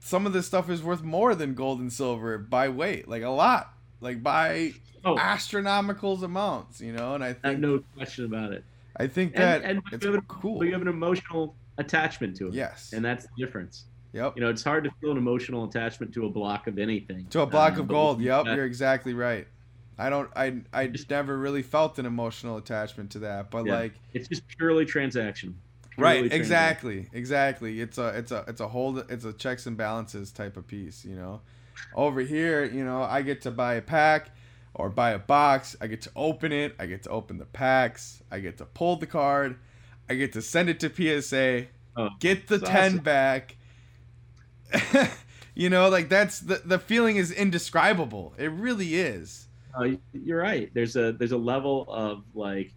some 0.00 0.26
of 0.26 0.32
this 0.32 0.46
stuff 0.46 0.70
is 0.70 0.82
worth 0.82 1.02
more 1.02 1.34
than 1.34 1.54
gold 1.54 1.80
and 1.80 1.92
silver 1.92 2.38
by 2.38 2.68
weight, 2.68 3.08
like 3.08 3.22
a 3.22 3.30
lot. 3.30 3.72
Like 4.00 4.22
by 4.22 4.74
oh. 5.04 5.18
astronomical 5.18 6.22
amounts, 6.22 6.80
you 6.80 6.92
know, 6.92 7.14
and 7.14 7.24
I 7.24 7.32
think 7.32 7.58
no 7.58 7.82
question 7.96 8.24
about 8.24 8.52
it. 8.52 8.64
I 8.96 9.06
think 9.06 9.34
that 9.34 9.62
and, 9.62 9.78
and 9.78 9.82
it's 9.92 10.04
you 10.04 10.12
have, 10.12 10.28
cool. 10.28 10.64
You 10.64 10.72
have 10.72 10.82
an 10.82 10.88
emotional 10.88 11.54
attachment 11.78 12.36
to 12.36 12.48
it. 12.48 12.54
Yes. 12.54 12.92
And 12.92 13.04
that's 13.04 13.24
the 13.24 13.44
difference. 13.44 13.86
Yep. 14.12 14.34
You 14.36 14.42
know, 14.42 14.50
it's 14.50 14.64
hard 14.64 14.84
to 14.84 14.90
feel 15.00 15.12
an 15.12 15.18
emotional 15.18 15.64
attachment 15.64 16.14
to 16.14 16.26
a 16.26 16.30
block 16.30 16.66
of 16.66 16.78
anything. 16.78 17.26
To 17.30 17.40
a 17.40 17.46
block 17.46 17.76
uh, 17.76 17.80
of 17.80 17.88
gold. 17.88 18.20
Yep, 18.20 18.46
that, 18.46 18.56
you're 18.56 18.64
exactly 18.64 19.14
right. 19.14 19.46
I 19.98 20.10
don't. 20.10 20.30
I 20.36 20.60
I 20.72 20.86
just 20.86 21.10
never 21.10 21.36
really 21.36 21.62
felt 21.62 21.98
an 21.98 22.06
emotional 22.06 22.56
attachment 22.56 23.10
to 23.12 23.18
that, 23.20 23.50
but 23.50 23.66
yeah, 23.66 23.74
like 23.74 23.94
it's 24.14 24.28
just 24.28 24.46
purely 24.46 24.84
transaction. 24.84 25.58
Right. 25.98 26.32
Exactly. 26.32 27.08
Exactly. 27.12 27.80
It's 27.80 27.98
a 27.98 28.08
it's 28.08 28.32
a 28.32 28.44
it's 28.48 28.60
a 28.60 28.68
hold. 28.68 29.04
It's 29.10 29.24
a 29.24 29.32
checks 29.32 29.66
and 29.66 29.76
balances 29.76 30.30
type 30.30 30.56
of 30.56 30.66
piece. 30.66 31.04
You 31.04 31.16
know, 31.16 31.40
over 31.94 32.20
here, 32.20 32.64
you 32.64 32.84
know, 32.84 33.02
I 33.02 33.22
get 33.22 33.42
to 33.42 33.50
buy 33.50 33.74
a 33.74 33.82
pack 33.82 34.30
or 34.74 34.88
buy 34.88 35.10
a 35.10 35.18
box. 35.18 35.76
I 35.80 35.86
get 35.88 36.02
to 36.02 36.10
open 36.14 36.52
it. 36.52 36.74
I 36.78 36.86
get 36.86 37.02
to 37.04 37.10
open 37.10 37.38
the 37.38 37.46
packs. 37.46 38.22
I 38.30 38.38
get 38.40 38.58
to 38.58 38.64
pull 38.64 38.96
the 38.96 39.06
card. 39.06 39.58
I 40.08 40.14
get 40.14 40.32
to 40.34 40.42
send 40.42 40.68
it 40.70 40.80
to 40.80 40.88
PSA. 41.20 41.66
Oh, 41.96 42.10
get 42.20 42.46
the 42.46 42.60
ten 42.60 42.92
awesome. 42.92 42.98
back 42.98 43.56
you 45.54 45.70
know, 45.70 45.88
like 45.88 46.08
that's 46.08 46.40
the 46.40 46.62
the 46.64 46.78
feeling 46.78 47.16
is 47.16 47.30
indescribable. 47.30 48.34
It 48.38 48.50
really 48.50 48.96
is. 48.96 49.46
Uh, 49.74 49.90
you're 50.12 50.40
right. 50.40 50.70
There's 50.74 50.96
a 50.96 51.12
there's 51.12 51.32
a 51.32 51.38
level 51.38 51.86
of 51.88 52.24
like, 52.34 52.72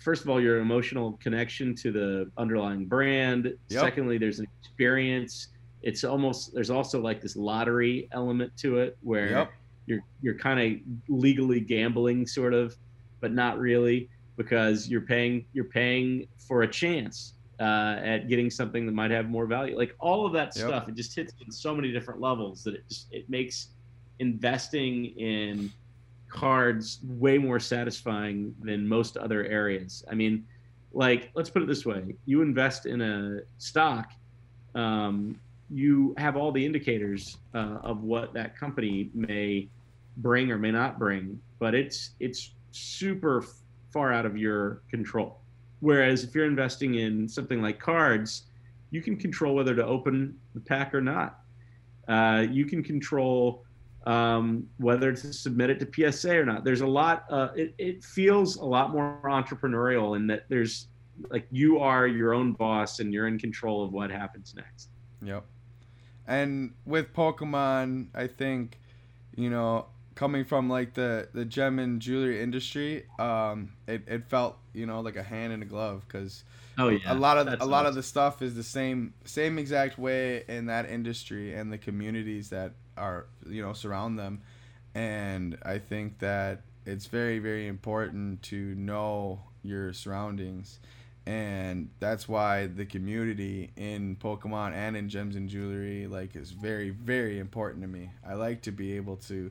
first 0.00 0.22
of 0.22 0.30
all, 0.30 0.40
your 0.40 0.58
emotional 0.58 1.18
connection 1.22 1.74
to 1.76 1.92
the 1.92 2.30
underlying 2.36 2.86
brand. 2.86 3.44
Yep. 3.68 3.80
Secondly, 3.80 4.18
there's 4.18 4.38
an 4.38 4.46
experience. 4.62 5.48
It's 5.82 6.04
almost 6.04 6.54
there's 6.54 6.70
also 6.70 7.00
like 7.00 7.20
this 7.20 7.36
lottery 7.36 8.08
element 8.12 8.56
to 8.58 8.78
it 8.78 8.96
where 9.02 9.30
yep. 9.30 9.52
you're 9.86 10.00
you're 10.22 10.38
kind 10.38 10.60
of 10.60 10.80
legally 11.08 11.60
gambling, 11.60 12.26
sort 12.26 12.54
of, 12.54 12.76
but 13.20 13.32
not 13.32 13.58
really 13.58 14.08
because 14.36 14.88
you're 14.88 15.02
paying 15.02 15.44
you're 15.52 15.64
paying 15.64 16.26
for 16.38 16.62
a 16.62 16.68
chance 16.68 17.34
uh, 17.60 17.98
at 18.02 18.28
getting 18.28 18.50
something 18.50 18.86
that 18.86 18.92
might 18.92 19.10
have 19.10 19.28
more 19.28 19.46
value. 19.46 19.76
Like 19.76 19.94
all 19.98 20.26
of 20.26 20.32
that 20.34 20.56
yep. 20.56 20.66
stuff, 20.66 20.88
it 20.88 20.94
just 20.94 21.14
hits 21.14 21.32
on 21.44 21.50
so 21.50 21.74
many 21.74 21.92
different 21.92 22.20
levels 22.20 22.62
that 22.64 22.74
it 22.74 22.88
just 22.88 23.06
it 23.12 23.28
makes 23.30 23.68
investing 24.18 25.06
in 25.18 25.70
cards 26.28 27.00
way 27.04 27.38
more 27.38 27.60
satisfying 27.60 28.54
than 28.62 28.86
most 28.86 29.16
other 29.16 29.44
areas. 29.44 30.04
I 30.10 30.14
mean, 30.14 30.44
like 30.92 31.30
let's 31.34 31.50
put 31.50 31.62
it 31.62 31.68
this 31.68 31.84
way: 31.84 32.14
you 32.24 32.42
invest 32.42 32.86
in 32.86 33.00
a 33.00 33.40
stock, 33.58 34.12
um, 34.74 35.38
you 35.70 36.14
have 36.18 36.36
all 36.36 36.52
the 36.52 36.64
indicators 36.64 37.38
uh, 37.54 37.78
of 37.82 38.02
what 38.02 38.32
that 38.34 38.56
company 38.58 39.10
may 39.14 39.68
bring 40.18 40.50
or 40.50 40.58
may 40.58 40.70
not 40.70 40.98
bring, 40.98 41.40
but 41.58 41.74
it's 41.74 42.10
it's 42.20 42.52
super 42.70 43.44
far 43.92 44.12
out 44.12 44.26
of 44.26 44.36
your 44.36 44.82
control. 44.90 45.40
Whereas 45.80 46.24
if 46.24 46.34
you're 46.34 46.46
investing 46.46 46.94
in 46.94 47.28
something 47.28 47.60
like 47.60 47.78
cards, 47.78 48.44
you 48.90 49.02
can 49.02 49.16
control 49.16 49.54
whether 49.54 49.74
to 49.74 49.84
open 49.84 50.38
the 50.54 50.60
pack 50.60 50.94
or 50.94 51.00
not. 51.00 51.40
Uh, 52.08 52.46
you 52.50 52.64
can 52.64 52.82
control 52.82 53.65
um, 54.06 54.68
whether 54.78 55.12
to 55.12 55.32
submit 55.32 55.68
it 55.68 55.80
to 55.80 56.12
PSA 56.12 56.38
or 56.38 56.44
not. 56.44 56.64
There's 56.64 56.80
a 56.80 56.86
lot. 56.86 57.24
Uh, 57.28 57.48
it, 57.56 57.74
it 57.76 58.04
feels 58.04 58.56
a 58.56 58.64
lot 58.64 58.92
more 58.92 59.18
entrepreneurial 59.24 60.16
in 60.16 60.26
that 60.28 60.44
there's 60.48 60.86
like 61.30 61.46
you 61.50 61.78
are 61.78 62.06
your 62.06 62.32
own 62.32 62.52
boss 62.52 63.00
and 63.00 63.12
you're 63.12 63.26
in 63.26 63.38
control 63.38 63.84
of 63.84 63.92
what 63.92 64.10
happens 64.10 64.54
next. 64.56 64.88
Yep. 65.22 65.44
And 66.26 66.72
with 66.84 67.12
Pokemon, 67.14 68.08
I 68.14 68.26
think, 68.26 68.78
you 69.34 69.50
know, 69.50 69.86
coming 70.14 70.44
from 70.44 70.68
like 70.68 70.94
the 70.94 71.28
the 71.32 71.44
gem 71.44 71.78
and 71.78 72.00
jewelry 72.00 72.42
industry, 72.42 73.06
um, 73.18 73.72
it, 73.88 74.02
it 74.06 74.24
felt 74.28 74.56
you 74.72 74.86
know 74.86 75.00
like 75.00 75.16
a 75.16 75.22
hand 75.22 75.52
in 75.52 75.62
a 75.62 75.66
glove 75.66 76.04
because 76.06 76.44
oh 76.78 76.88
yeah, 76.88 76.98
a 77.06 77.14
lot 77.14 77.38
of 77.38 77.46
That's 77.46 77.62
a 77.62 77.66
lot 77.66 77.86
of 77.86 77.96
the 77.96 78.02
stuff 78.02 78.40
is 78.40 78.54
the 78.54 78.62
same 78.62 79.14
same 79.24 79.58
exact 79.58 79.98
way 79.98 80.44
in 80.48 80.66
that 80.66 80.88
industry 80.88 81.54
and 81.54 81.72
the 81.72 81.78
communities 81.78 82.50
that 82.50 82.72
are 82.96 83.26
you 83.48 83.62
know 83.62 83.72
surround 83.72 84.18
them, 84.18 84.42
and 84.94 85.58
I 85.62 85.78
think 85.78 86.18
that 86.20 86.62
it's 86.84 87.06
very 87.06 87.38
very 87.38 87.66
important 87.66 88.42
to 88.44 88.74
know 88.74 89.40
your 89.62 89.92
surroundings. 89.92 90.78
And 91.28 91.90
that's 91.98 92.28
why 92.28 92.68
the 92.68 92.86
community 92.86 93.72
in 93.76 94.14
Pokemon 94.14 94.74
and 94.74 94.96
in 94.96 95.08
gems 95.08 95.34
and 95.34 95.48
jewelry 95.48 96.06
like 96.06 96.36
is 96.36 96.52
very 96.52 96.90
very 96.90 97.40
important 97.40 97.82
to 97.82 97.88
me. 97.88 98.10
I 98.24 98.34
like 98.34 98.62
to 98.62 98.70
be 98.70 98.96
able 98.96 99.16
to 99.28 99.50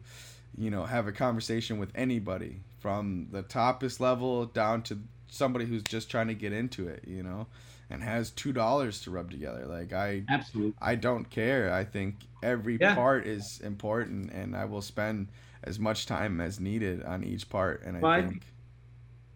you 0.58 0.70
know, 0.70 0.86
have 0.86 1.08
a 1.08 1.12
conversation 1.12 1.78
with 1.78 1.90
anybody 1.96 2.62
from 2.80 3.28
the 3.32 3.44
toppest 3.44 4.00
level 4.00 4.46
down 4.46 4.82
to 4.84 5.00
somebody 5.28 5.66
who's 5.66 5.84
just 5.84 6.10
trying 6.10 6.28
to 6.28 6.34
get 6.34 6.54
into 6.54 6.88
it, 6.88 7.04
you 7.08 7.24
know, 7.24 7.48
and 7.90 8.04
has 8.04 8.32
two 8.32 8.52
dollars 8.52 9.02
to 9.02 9.12
rub 9.12 9.32
together. 9.32 9.66
Like 9.66 9.94
I 9.94 10.24
absolutely, 10.30 10.74
I 10.82 10.96
don't 10.96 11.30
care. 11.30 11.74
I 11.74 11.84
think 11.84 12.16
every 12.44 12.78
yeah. 12.80 12.96
part 12.96 13.26
is 13.28 13.62
important, 13.64 14.32
and 14.32 14.56
I 14.56 14.66
will 14.66 14.82
spend 14.82 15.28
as 15.64 15.80
much 15.80 16.06
time 16.06 16.42
as 16.42 16.60
needed 16.60 17.04
on 17.04 17.24
each 17.24 17.50
part. 17.50 17.84
And 17.84 18.06
I 18.06 18.22
think, 18.22 18.44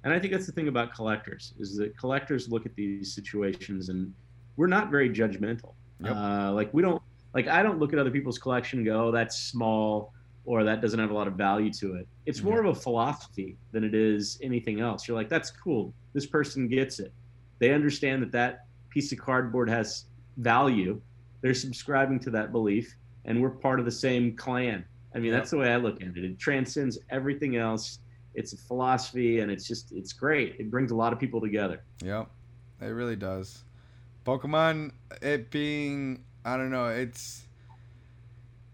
and 0.03 0.13
I 0.13 0.19
think 0.19 0.33
that's 0.33 0.45
the 0.45 0.51
thing 0.51 0.67
about 0.67 0.93
collectors 0.93 1.53
is 1.59 1.75
that 1.77 1.97
collectors 1.97 2.49
look 2.49 2.65
at 2.65 2.75
these 2.75 3.13
situations, 3.13 3.89
and 3.89 4.13
we're 4.57 4.67
not 4.67 4.89
very 4.89 5.09
judgmental. 5.09 5.73
Yep. 6.01 6.15
Uh, 6.15 6.51
like 6.53 6.73
we 6.73 6.81
don't, 6.81 7.01
like 7.33 7.47
I 7.47 7.61
don't 7.61 7.79
look 7.79 7.93
at 7.93 7.99
other 7.99 8.11
people's 8.11 8.39
collection 8.39 8.79
and 8.79 8.85
go, 8.85 9.07
oh, 9.07 9.11
that's 9.11 9.37
small 9.37 10.13
or 10.45 10.63
that 10.63 10.81
doesn't 10.81 10.99
have 10.99 11.11
a 11.11 11.13
lot 11.13 11.27
of 11.27 11.33
value 11.33 11.71
to 11.71 11.93
it. 11.95 12.07
It's 12.25 12.41
more 12.41 12.59
of 12.59 12.65
a 12.65 12.73
philosophy 12.73 13.55
than 13.71 13.83
it 13.83 13.93
is 13.93 14.39
anything 14.41 14.79
else. 14.79 15.07
You're 15.07 15.15
like, 15.15 15.29
that's 15.29 15.51
cool. 15.51 15.93
This 16.13 16.25
person 16.25 16.67
gets 16.67 16.99
it. 16.99 17.13
They 17.59 17.73
understand 17.73 18.21
that 18.23 18.31
that 18.31 18.65
piece 18.89 19.11
of 19.11 19.19
cardboard 19.19 19.69
has 19.69 20.05
value. 20.37 21.01
They're 21.41 21.53
subscribing 21.53 22.19
to 22.21 22.29
that 22.31 22.51
belief, 22.51 22.95
and 23.25 23.41
we're 23.41 23.49
part 23.49 23.79
of 23.79 23.85
the 23.85 23.91
same 23.91 24.35
clan. 24.35 24.83
I 25.13 25.19
mean, 25.19 25.31
that's 25.31 25.51
the 25.51 25.57
way 25.57 25.71
I 25.71 25.77
look 25.77 26.01
at 26.01 26.17
it. 26.17 26.23
It 26.23 26.39
transcends 26.39 26.99
everything 27.09 27.55
else. 27.55 27.99
It's 28.35 28.53
a 28.53 28.57
philosophy, 28.57 29.39
and 29.39 29.51
it's 29.51 29.67
just 29.67 29.91
it's 29.91 30.13
great. 30.13 30.55
It 30.59 30.69
brings 30.69 30.91
a 30.91 30.95
lot 30.95 31.13
of 31.13 31.19
people 31.19 31.41
together. 31.41 31.83
Yep, 32.03 32.29
it 32.81 32.85
really 32.85 33.15
does. 33.15 33.63
Pokemon, 34.25 34.91
it 35.21 35.49
being 35.49 36.23
I 36.45 36.57
don't 36.57 36.71
know, 36.71 36.87
it's 36.87 37.47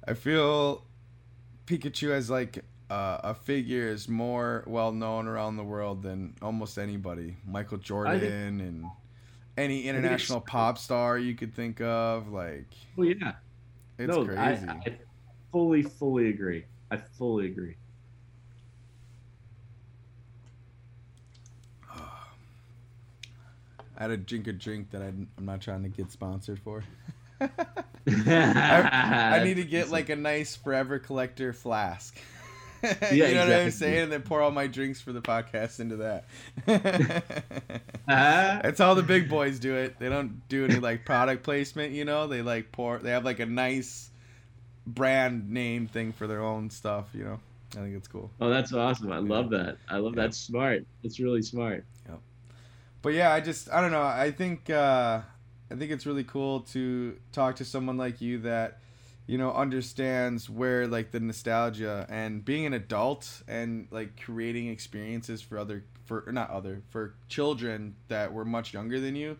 I 0.07 0.13
feel 0.13 0.85
Pikachu 1.65 2.11
as 2.11 2.29
like 2.29 2.63
uh, 2.95 3.19
a 3.25 3.33
figure 3.33 3.89
is 3.89 4.07
more 4.07 4.63
well 4.67 4.93
known 4.93 5.27
around 5.27 5.57
the 5.57 5.63
world 5.63 6.01
than 6.01 6.33
almost 6.41 6.77
anybody. 6.77 7.35
Michael 7.45 7.77
Jordan 7.77 8.19
think- 8.21 8.31
and 8.31 8.85
any 9.57 9.83
international 9.83 10.39
pop 10.39 10.77
star 10.77 11.17
you 11.17 11.35
could 11.35 11.53
think 11.53 11.81
of. 11.81 12.31
Like 12.31 12.67
Well, 12.95 13.07
yeah. 13.07 13.33
it's 13.97 14.07
no, 14.07 14.25
crazy. 14.25 14.65
I, 14.67 14.81
I 14.85 14.97
fully, 15.51 15.83
fully 15.83 16.29
agree. 16.29 16.63
I 16.89 16.97
fully 16.97 17.47
agree. 17.47 17.75
I 21.93 21.97
had 23.97 24.11
a 24.11 24.17
drink 24.17 24.47
a 24.47 24.53
drink 24.53 24.91
that 24.91 25.01
I'm 25.01 25.27
not 25.39 25.59
trying 25.59 25.83
to 25.83 25.89
get 25.89 26.11
sponsored 26.11 26.59
for. 26.59 26.83
I 28.07 28.07
I 28.07 29.41
need 29.43 29.55
to 29.55 29.65
get 29.65 29.89
like 29.89 30.07
a 30.07 30.15
nice 30.15 30.55
forever 30.55 30.97
collector 30.97 31.51
flask. 31.51 32.17
you 33.11 33.23
Yeah, 33.23 33.33
know 33.33 33.47
what 33.49 33.61
I'm 33.61 33.71
saying? 33.71 34.03
And 34.03 34.11
then 34.11 34.21
pour 34.21 34.41
all 34.41 34.51
my 34.51 34.67
drinks 34.67 35.01
for 35.01 35.11
the 35.13 35.21
podcast 35.21 35.79
into 35.79 35.97
that. 35.97 36.25
Ah, 38.07 38.59
That's 38.63 38.79
how 38.79 38.93
the 38.93 39.03
big 39.03 39.29
boys 39.29 39.59
do 39.59 39.75
it. 39.75 39.97
They 39.99 40.09
don't 40.09 40.47
do 40.49 40.65
any 40.65 40.75
like 40.79 41.05
product 41.05 41.43
placement, 41.43 41.93
you 41.93 42.05
know. 42.05 42.27
They 42.27 42.41
like 42.41 42.71
pour. 42.71 42.97
They 42.99 43.11
have 43.11 43.25
like 43.25 43.39
a 43.39 43.45
nice 43.45 44.09
brand 44.87 45.49
name 45.49 45.87
thing 45.87 46.11
for 46.13 46.27
their 46.27 46.41
own 46.43 46.69
stuff, 46.69 47.09
you 47.13 47.23
know. 47.23 47.39
I 47.73 47.79
think 47.79 47.95
it's 47.95 48.07
cool. 48.07 48.31
oh, 48.39 48.49
that's 48.49 48.71
awesome. 48.73 49.11
I 49.11 49.17
love 49.17 49.49
that. 49.49 49.77
I 49.89 49.97
love 49.97 50.13
Yeah. 50.15 50.23
that's 50.23 50.37
smart. 50.37 50.85
It's 51.03 51.19
really 51.19 51.41
smart. 51.41 51.83
But 53.01 53.13
yeah, 53.13 53.31
I 53.31 53.39
just 53.39 53.69
I 53.71 53.81
don't 53.81 53.91
know. 53.91 54.01
I 54.01 54.31
think 54.31 54.67
uh, 54.71 55.21
I 55.69 55.75
think 55.75 55.91
it's 55.91 56.07
really 56.07 56.23
cool 56.23 56.61
to 56.73 57.15
talk 57.31 57.57
to 57.57 57.65
someone 57.65 57.97
like 57.97 58.19
you 58.19 58.39
that 58.39 58.79
you 59.27 59.37
know 59.37 59.51
understands 59.53 60.49
where 60.49 60.87
like 60.87 61.11
the 61.11 61.19
nostalgia 61.19 62.05
and 62.09 62.45
being 62.45 62.65
an 62.65 62.73
adult 62.73 63.41
and 63.47 63.87
like 63.91 64.21
creating 64.21 64.67
experiences 64.67 65.41
for 65.41 65.57
other 65.57 65.83
for 66.05 66.25
not 66.31 66.49
other 66.51 66.83
for 66.89 67.15
children 67.27 67.95
that 68.07 68.31
were 68.31 68.45
much 68.45 68.73
younger 68.73 68.99
than 68.99 69.15
you. 69.15 69.37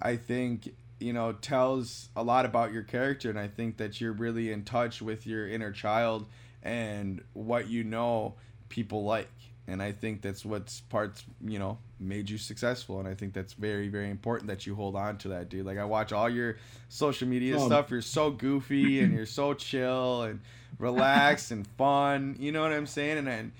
I 0.00 0.16
think 0.16 0.74
you 1.00 1.12
know 1.12 1.32
tells 1.32 2.10
a 2.14 2.22
lot 2.22 2.44
about 2.44 2.72
your 2.72 2.82
character 2.82 3.30
and 3.30 3.38
I 3.38 3.48
think 3.48 3.78
that 3.78 4.00
you're 4.00 4.12
really 4.12 4.52
in 4.52 4.64
touch 4.64 5.00
with 5.00 5.26
your 5.26 5.48
inner 5.48 5.72
child 5.72 6.26
and 6.62 7.22
what 7.32 7.68
you 7.68 7.84
know 7.84 8.34
people 8.68 9.04
like 9.04 9.30
and 9.68 9.80
I 9.82 9.92
think 9.92 10.22
that's 10.22 10.44
what's 10.44 10.80
parts 10.80 11.24
you 11.44 11.58
know 11.58 11.78
made 12.00 12.28
you 12.28 12.38
successful. 12.38 12.98
And 12.98 13.06
I 13.08 13.14
think 13.14 13.32
that's 13.32 13.52
very 13.52 13.88
very 13.88 14.10
important 14.10 14.48
that 14.48 14.66
you 14.66 14.74
hold 14.74 14.96
on 14.96 15.18
to 15.18 15.28
that 15.28 15.48
dude. 15.48 15.64
Like 15.66 15.78
I 15.78 15.84
watch 15.84 16.12
all 16.12 16.28
your 16.28 16.56
social 16.88 17.28
media 17.28 17.56
Oh. 17.58 17.66
stuff. 17.66 17.90
You're 17.90 18.02
so 18.02 18.30
goofy 18.30 19.00
and 19.02 19.12
you're 19.14 19.26
so 19.26 19.54
chill 19.54 20.22
and 20.22 20.40
relaxed 20.78 21.50
and 21.50 21.66
fun. 21.78 22.36
You 22.38 22.52
know 22.52 22.62
what 22.62 22.72
I'm 22.72 22.86
saying? 22.86 23.18
And 23.18 23.26
then 23.26 23.52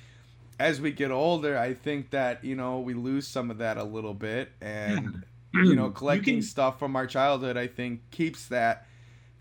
as 0.59 0.80
we 0.80 0.92
get 0.92 1.11
older 1.11 1.56
I 1.59 1.75
think 1.75 2.11
that 2.11 2.44
you 2.44 2.54
know 2.56 2.80
we 2.80 2.94
lose 2.94 3.26
some 3.26 3.50
of 3.50 3.59
that 3.59 3.76
a 3.78 3.85
little 3.85 4.14
bit. 4.14 4.50
And 4.61 5.25
you 5.54 5.75
know 5.76 5.90
collecting 5.90 6.37
can- 6.37 6.42
stuff 6.42 6.78
from 6.78 6.97
our 6.97 7.06
childhood 7.06 7.56
I 7.56 7.66
think 7.68 8.00
keeps 8.11 8.49
that 8.49 8.87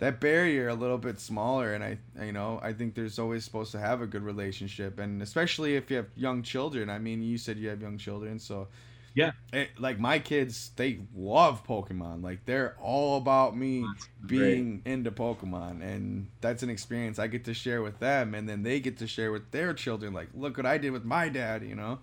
that 0.01 0.19
barrier 0.21 0.69
a 0.69 0.75
little 0.75 0.99
bit 0.99 1.21
smaller 1.21 1.73
and 1.73 1.83
I 1.85 1.99
you 2.25 2.33
know 2.33 2.59
I 2.63 2.73
think 2.73 2.95
there's 2.95 3.19
always 3.19 3.45
supposed 3.45 3.73
to 3.73 3.79
have 3.79 4.01
a 4.01 4.07
good 4.07 4.23
relationship 4.23 4.99
and 4.99 5.21
especially 5.21 5.77
if 5.77 5.91
you 5.91 5.97
have 5.97 6.07
young 6.17 6.43
children 6.43 6.89
I 6.91 6.99
mean 6.99 7.23
you 7.23 7.39
said 7.39 7.57
you 7.59 7.69
have 7.69 7.81
young 7.81 7.99
children 7.99 8.39
so 8.39 8.69
Yeah. 9.13 9.31
it, 9.53 9.69
like 9.79 9.99
my 9.99 10.19
kids 10.19 10.71
they 10.77 11.01
love 11.15 11.65
Pokemon 11.67 12.23
like 12.23 12.45
they're 12.45 12.75
all 12.81 13.17
about 13.17 13.57
me 13.57 13.81
That's 13.87 14.09
great. 14.33 14.67
being 14.67 14.83
into 14.85 15.11
Pokemon 15.11 15.81
and 15.83 16.29
that's 16.41 16.63
an 16.63 16.69
experience 16.71 17.19
I 17.19 17.27
get 17.27 17.45
to 17.45 17.53
share 17.53 17.81
with 17.81 17.99
them 17.99 18.35
and 18.35 18.49
then 18.49 18.63
they 18.63 18.79
get 18.79 18.97
to 18.99 19.07
share 19.07 19.31
with 19.31 19.51
their 19.51 19.73
children 19.73 20.13
like 20.13 20.29
look 20.33 20.57
what 20.57 20.67
I 20.67 20.77
did 20.79 20.91
with 20.91 21.05
my 21.05 21.29
dad 21.29 21.63
you 21.63 21.75
know 21.75 21.99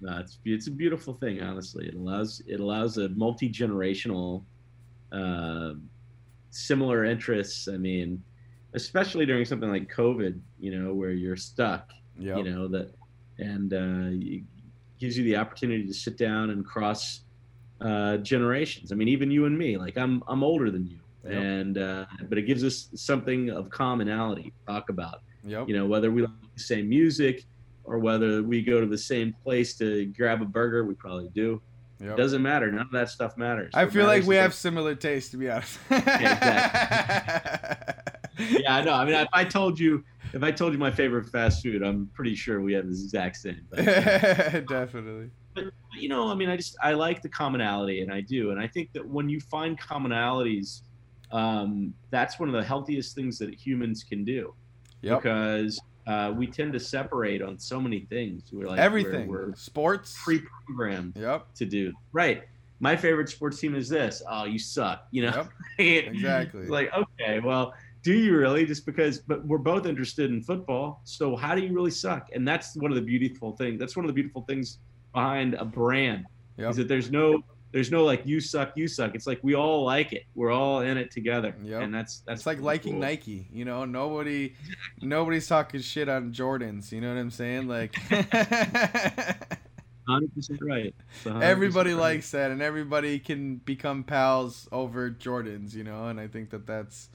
No, 0.00 0.18
it's 0.18 0.38
it's 0.44 0.66
a 0.66 0.70
beautiful 0.72 1.14
thing. 1.14 1.40
Honestly, 1.42 1.88
it 1.88 1.94
allows 1.94 2.42
it 2.46 2.60
allows 2.60 2.98
a 2.98 3.08
multi 3.10 3.50
generational, 3.50 4.44
uh, 5.12 5.74
similar 6.56 7.04
interests. 7.04 7.68
I 7.68 7.76
mean, 7.76 8.22
especially 8.74 9.26
during 9.26 9.44
something 9.44 9.70
like 9.70 9.92
COVID, 9.92 10.38
you 10.58 10.78
know, 10.78 10.94
where 10.94 11.10
you're 11.10 11.36
stuck. 11.36 11.90
yeah 12.18 12.36
You 12.38 12.44
know 12.44 12.68
that, 12.68 12.88
and 13.38 13.72
uh, 13.72 14.08
it 14.26 14.42
gives 14.98 15.16
you 15.18 15.24
the 15.24 15.36
opportunity 15.36 15.86
to 15.86 15.94
sit 15.94 16.16
down 16.16 16.50
and 16.50 16.64
cross 16.64 17.20
uh, 17.80 18.16
generations. 18.18 18.90
I 18.92 18.94
mean, 18.94 19.08
even 19.08 19.30
you 19.30 19.44
and 19.46 19.56
me. 19.56 19.76
Like 19.76 19.96
I'm 19.98 20.22
I'm 20.28 20.42
older 20.42 20.70
than 20.70 20.86
you, 20.86 20.98
Yep. 21.24 21.32
and 21.42 21.78
uh, 21.78 22.06
but 22.28 22.38
it 22.38 22.42
gives 22.42 22.64
us 22.64 22.88
something 22.94 23.50
of 23.50 23.68
commonality 23.70 24.44
to 24.44 24.72
talk 24.72 24.88
about 24.90 25.22
yep 25.44 25.68
you 25.68 25.74
know 25.76 25.86
whether 25.86 26.10
we 26.10 26.22
like 26.22 26.30
the 26.56 26.62
same 26.62 26.88
music 26.88 27.44
or 27.84 27.98
whether 27.98 28.42
we 28.42 28.62
go 28.62 28.80
to 28.80 28.86
the 28.86 28.98
same 28.98 29.32
place 29.44 29.76
to 29.78 30.06
grab 30.18 30.40
a 30.42 30.44
burger 30.44 30.84
we 30.84 30.94
probably 30.94 31.28
do 31.34 31.60
yep. 32.00 32.12
it 32.12 32.16
doesn't 32.16 32.42
matter 32.42 32.70
none 32.70 32.82
of 32.86 32.92
that 32.92 33.08
stuff 33.08 33.36
matters 33.36 33.70
I 33.74 33.84
What 33.84 33.92
feel 33.92 34.06
like 34.06 34.24
we 34.24 34.36
have 34.36 34.54
similar 34.54 34.94
tastes, 34.94 35.30
to 35.30 35.36
be 35.36 35.50
honest. 35.50 35.78
yeah 35.90 35.96
i 38.76 38.82
know 38.84 38.92
i 38.92 39.04
mean 39.04 39.14
if 39.14 39.28
i 39.32 39.44
told 39.44 39.78
you 39.80 40.04
if 40.32 40.42
i 40.42 40.50
told 40.50 40.72
you 40.72 40.78
my 40.78 40.90
favorite 40.90 41.28
fast 41.28 41.62
food 41.62 41.82
i'm 41.82 42.08
pretty 42.14 42.34
sure 42.34 42.60
we 42.60 42.72
have 42.74 42.84
the 42.84 42.90
exact 42.90 43.36
same 43.36 43.60
but, 43.70 43.84
Definitely. 44.68 45.30
but 45.54 45.64
you 45.98 46.08
know 46.08 46.30
i 46.30 46.34
mean 46.34 46.50
i 46.50 46.56
just 46.56 46.76
i 46.82 46.92
like 46.92 47.22
the 47.22 47.28
commonality 47.28 48.02
and 48.02 48.12
i 48.12 48.20
do 48.20 48.50
and 48.50 48.60
i 48.60 48.66
think 48.66 48.92
that 48.92 49.06
when 49.06 49.28
you 49.28 49.40
find 49.40 49.80
commonalities 49.80 50.82
um, 51.32 51.92
that's 52.10 52.38
one 52.38 52.48
of 52.48 52.54
the 52.54 52.62
healthiest 52.62 53.16
things 53.16 53.36
that 53.38 53.52
humans 53.52 54.04
can 54.04 54.24
do 54.24 54.54
Yep. 55.02 55.22
because 55.22 55.80
uh, 56.06 56.32
we 56.36 56.46
tend 56.46 56.72
to 56.72 56.80
separate 56.80 57.42
on 57.42 57.58
so 57.58 57.80
many 57.80 58.00
things 58.00 58.42
we're 58.52 58.66
like 58.66 58.76
we're- 58.76 58.80
Everything. 58.86 59.26
we're 59.28 59.54
Sports. 59.54 60.16
pre-programmed 60.22 61.16
Yep. 61.16 61.54
to 61.54 61.64
do. 61.66 61.92
Right. 62.12 62.44
My 62.80 62.94
favorite 62.94 63.28
sports 63.28 63.58
team 63.58 63.74
is 63.74 63.88
this. 63.88 64.22
Oh, 64.30 64.44
you 64.44 64.58
suck. 64.58 65.06
You 65.10 65.22
know. 65.22 65.32
Yep. 65.36 65.48
Exactly. 65.78 66.60
It's 66.62 66.70
like 66.70 66.90
okay, 66.94 67.40
well, 67.40 67.74
do 68.02 68.12
you 68.14 68.36
really? 68.36 68.64
Just 68.66 68.86
because? 68.86 69.18
But 69.18 69.44
we're 69.46 69.58
both 69.58 69.84
interested 69.86 70.30
in 70.30 70.42
football. 70.42 71.00
So 71.04 71.34
how 71.36 71.54
do 71.54 71.60
you 71.62 71.72
really 71.72 71.90
suck? 71.90 72.28
And 72.34 72.46
that's 72.46 72.76
one 72.76 72.90
of 72.90 72.94
the 72.94 73.02
beautiful 73.02 73.56
things. 73.56 73.78
That's 73.80 73.96
one 73.96 74.04
of 74.04 74.08
the 74.08 74.14
beautiful 74.14 74.42
things 74.42 74.78
behind 75.12 75.54
a 75.54 75.64
brand 75.64 76.24
Yep. 76.58 76.70
is 76.70 76.76
that 76.76 76.88
there's 76.88 77.10
no 77.10 77.42
there's 77.76 77.90
no 77.90 78.04
like 78.04 78.24
you 78.24 78.40
suck, 78.40 78.72
you 78.74 78.88
suck. 78.88 79.14
It's 79.14 79.26
like 79.26 79.38
we 79.42 79.54
all 79.54 79.84
like 79.84 80.14
it. 80.14 80.24
We're 80.34 80.50
all 80.50 80.80
in 80.80 80.96
it 80.96 81.10
together. 81.10 81.54
Yep. 81.62 81.82
And 81.82 81.94
that's 81.94 82.20
that's 82.20 82.40
It's 82.40 82.46
like 82.46 82.58
liking 82.62 82.94
cool. 82.94 83.02
Nike. 83.02 83.48
You 83.52 83.66
know, 83.66 83.84
nobody, 83.84 84.54
nobody's 85.02 85.46
talking 85.46 85.82
shit 85.82 86.08
on 86.08 86.32
Jordans. 86.32 86.90
You 86.90 87.02
know 87.02 87.12
what 87.12 87.20
I'm 87.20 87.30
saying? 87.30 87.68
Like, 87.68 87.94
Hundred 90.08 90.34
percent 90.34 90.60
right. 90.62 90.94
100% 91.24 91.42
everybody 91.42 91.92
right. 91.92 92.00
likes 92.00 92.30
that, 92.30 92.50
and 92.50 92.62
everybody 92.62 93.18
can 93.18 93.56
become 93.56 94.04
pals 94.04 94.66
over 94.72 95.10
Jordans. 95.10 95.74
You 95.74 95.84
know, 95.84 96.06
and 96.06 96.18
I 96.18 96.28
think 96.28 96.48
that 96.50 96.66
that's 96.66 97.10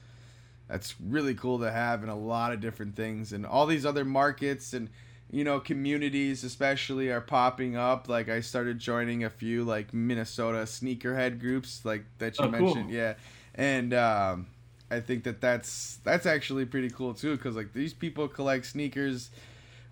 that's 0.68 0.94
really 1.00 1.34
cool 1.34 1.58
to 1.58 1.72
have 1.72 2.04
in 2.04 2.08
a 2.08 2.16
lot 2.16 2.52
of 2.52 2.60
different 2.60 2.94
things, 2.94 3.32
and 3.32 3.44
all 3.44 3.66
these 3.66 3.84
other 3.84 4.04
markets 4.04 4.74
and 4.74 4.90
you 5.32 5.42
know 5.42 5.58
communities 5.58 6.44
especially 6.44 7.10
are 7.10 7.20
popping 7.20 7.74
up. 7.74 8.08
Like 8.08 8.28
I 8.28 8.40
started 8.40 8.78
joining 8.78 9.24
a 9.24 9.30
few 9.30 9.64
like 9.64 9.92
Minnesota 9.92 10.58
sneakerhead 10.58 11.40
groups, 11.40 11.84
like 11.84 12.04
that 12.18 12.38
you 12.38 12.44
Oh, 12.44 12.52
cool. 12.52 12.60
mentioned. 12.66 12.90
Yeah, 12.90 13.14
and 13.54 13.92
um, 13.94 14.46
I 14.90 15.00
think 15.00 15.24
that 15.24 15.40
that's 15.40 15.98
that's 16.04 16.26
actually 16.26 16.66
pretty 16.66 16.90
cool 16.90 17.14
too, 17.14 17.36
because 17.36 17.56
like 17.56 17.72
these 17.72 17.94
people 17.94 18.28
collect 18.28 18.66
sneakers 18.66 19.30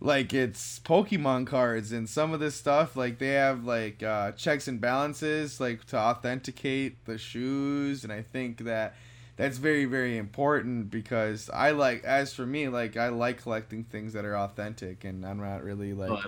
like 0.03 0.33
it's 0.33 0.79
Pokemon 0.81 1.47
cards 1.47 1.93
and 1.93 2.09
some 2.09 2.33
of 2.33 2.41
this 2.41 2.55
stuff. 2.55 2.97
Like 2.97 3.19
they 3.19 3.35
have 3.35 3.65
like 3.65 4.03
uh, 4.03 4.33
checks 4.33 4.69
and 4.69 4.81
balances, 4.81 5.61
like 5.61 5.85
to 5.87 5.97
authenticate 5.99 7.05
the 7.07 7.19
shoes, 7.19 8.05
and 8.05 8.13
I 8.13 8.23
think 8.23 8.65
that 8.65 8.95
that's 9.41 9.59
very 9.59 9.85
very 9.87 10.17
important 10.19 10.91
because 10.91 11.51
I 11.51 11.71
like 11.73 12.05
as 12.05 12.35
for 12.35 12.47
me 12.47 12.69
like 12.69 12.97
I 12.97 13.09
like 13.09 13.43
collecting 13.43 13.85
things 13.85 14.13
that 14.13 14.25
are 14.25 14.37
authentic, 14.37 15.05
and 15.05 15.25
I'm 15.25 15.41
not 15.41 15.63
really 15.65 15.95
like 15.95 16.13
Oh, 16.13 16.21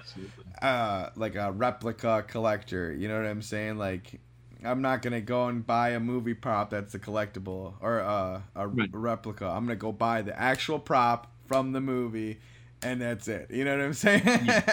uh 0.62 1.10
like 1.16 1.34
a 1.34 1.52
replica 1.52 2.24
collector 2.28 2.92
you 2.92 3.08
know 3.08 3.16
what 3.16 3.26
i'm 3.26 3.42
saying 3.42 3.78
like 3.78 4.20
i'm 4.64 4.82
not 4.82 5.02
gonna 5.02 5.20
go 5.20 5.48
and 5.48 5.66
buy 5.66 5.90
a 5.90 6.00
movie 6.00 6.34
prop 6.34 6.70
that's 6.70 6.94
a 6.94 6.98
collectible 6.98 7.74
or 7.80 8.00
uh, 8.00 8.40
a 8.54 8.68
Right. 8.72 8.90
replica 8.92 9.46
i'm 9.46 9.64
gonna 9.66 9.76
go 9.76 9.92
buy 9.92 10.22
the 10.22 10.38
actual 10.38 10.78
prop 10.78 11.32
from 11.46 11.72
the 11.72 11.80
movie 11.80 12.38
and 12.82 13.00
that's 13.00 13.28
it 13.28 13.50
you 13.50 13.64
know 13.64 13.76
what 13.76 13.84
i'm 13.84 13.92
saying 13.94 14.22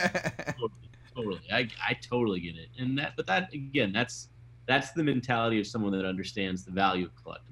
totally, 0.57 0.71
totally. 1.15 1.41
I, 1.51 1.69
I 1.87 1.93
totally 2.09 2.39
get 2.39 2.55
it. 2.55 2.69
And 2.77 2.97
that, 2.99 3.13
but 3.15 3.27
that 3.27 3.53
again, 3.53 3.91
that's 3.91 4.29
that's 4.67 4.91
the 4.91 5.03
mentality 5.03 5.59
of 5.59 5.67
someone 5.67 5.91
that 5.93 6.05
understands 6.05 6.63
the 6.63 6.71
value 6.71 7.05
of 7.05 7.11
collectibles. 7.15 7.48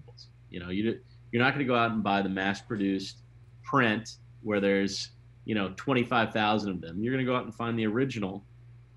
You 0.50 0.60
know, 0.60 0.70
you 0.70 1.00
you're 1.32 1.44
not 1.44 1.54
going 1.54 1.66
to 1.66 1.72
go 1.72 1.76
out 1.76 1.92
and 1.92 2.04
buy 2.04 2.22
the 2.22 2.30
mass-produced 2.30 3.18
print 3.64 4.18
where 4.44 4.60
there's 4.60 5.10
you 5.46 5.56
know 5.56 5.74
25,000 5.76 6.70
of 6.70 6.82
them. 6.82 7.04
You're 7.04 7.14
going 7.14 7.26
to 7.26 7.30
go 7.30 7.36
out 7.36 7.46
and 7.46 7.54
find 7.54 7.78
the 7.78 7.86
original. 7.86 8.44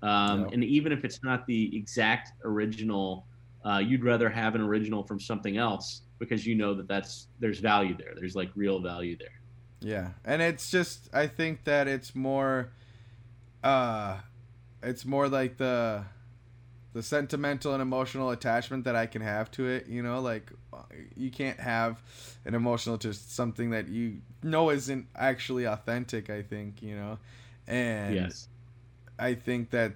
Um, 0.03 0.41
Yep. 0.41 0.53
And 0.53 0.63
even 0.63 0.91
if 0.91 1.05
it's 1.05 1.23
not 1.23 1.45
the 1.45 1.75
exact 1.77 2.31
original, 2.43 3.27
uh, 3.63 3.77
you'd 3.77 4.03
rather 4.03 4.29
have 4.29 4.55
an 4.55 4.61
original 4.61 5.03
from 5.03 5.19
something 5.19 5.57
else 5.57 6.01
because 6.19 6.45
you 6.45 6.55
know 6.55 6.73
that 6.73 6.87
that's 6.87 7.27
there's 7.39 7.59
value 7.59 7.95
there. 7.97 8.13
There's 8.15 8.35
like 8.35 8.49
real 8.55 8.79
value 8.79 9.17
there. 9.17 9.41
Yeah, 9.81 10.09
and 10.23 10.41
it's 10.41 10.69
just 10.69 11.09
I 11.13 11.27
think 11.27 11.63
that 11.63 11.87
it's 11.87 12.15
more, 12.15 12.71
uh, 13.63 14.19
it's 14.83 15.05
more 15.05 15.27
like 15.27 15.57
the, 15.57 16.05
the 16.93 17.01
sentimental 17.01 17.73
and 17.73 17.81
emotional 17.81 18.29
attachment 18.29 18.83
that 18.85 18.95
I 18.95 19.07
can 19.07 19.23
have 19.23 19.49
to 19.51 19.67
it. 19.67 19.87
You 19.87 20.03
know, 20.03 20.21
like 20.21 20.51
you 21.15 21.31
can't 21.31 21.59
have 21.59 22.01
an 22.45 22.53
emotional 22.55 22.97
to 22.99 23.13
something 23.13 23.71
that 23.71 23.87
you 23.87 24.21
know 24.43 24.69
isn't 24.69 25.07
actually 25.15 25.65
authentic. 25.65 26.29
I 26.29 26.41
think 26.41 26.81
you 26.81 26.95
know, 26.95 27.19
and 27.67 28.15
Yes. 28.15 28.47
I 29.19 29.35
think 29.35 29.69
that 29.71 29.93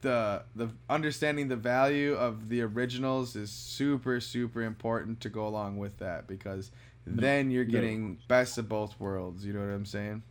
the 0.00 0.42
the 0.56 0.70
understanding 0.88 1.48
the 1.48 1.56
value 1.56 2.14
of 2.14 2.48
the 2.48 2.62
originals 2.62 3.36
is 3.36 3.50
super 3.50 4.20
super 4.20 4.62
important 4.62 5.20
to 5.20 5.28
go 5.28 5.46
along 5.46 5.76
with 5.76 5.98
that 5.98 6.26
because 6.26 6.70
No, 7.06 7.16
then 7.16 7.50
you're 7.50 7.64
no. 7.64 7.70
getting 7.72 8.18
best 8.28 8.56
of 8.58 8.68
both 8.68 8.98
worlds. 8.98 9.44
You 9.44 9.52
know 9.52 9.60
what 9.60 9.68
I'm 9.74 9.84
saying? 9.84 10.22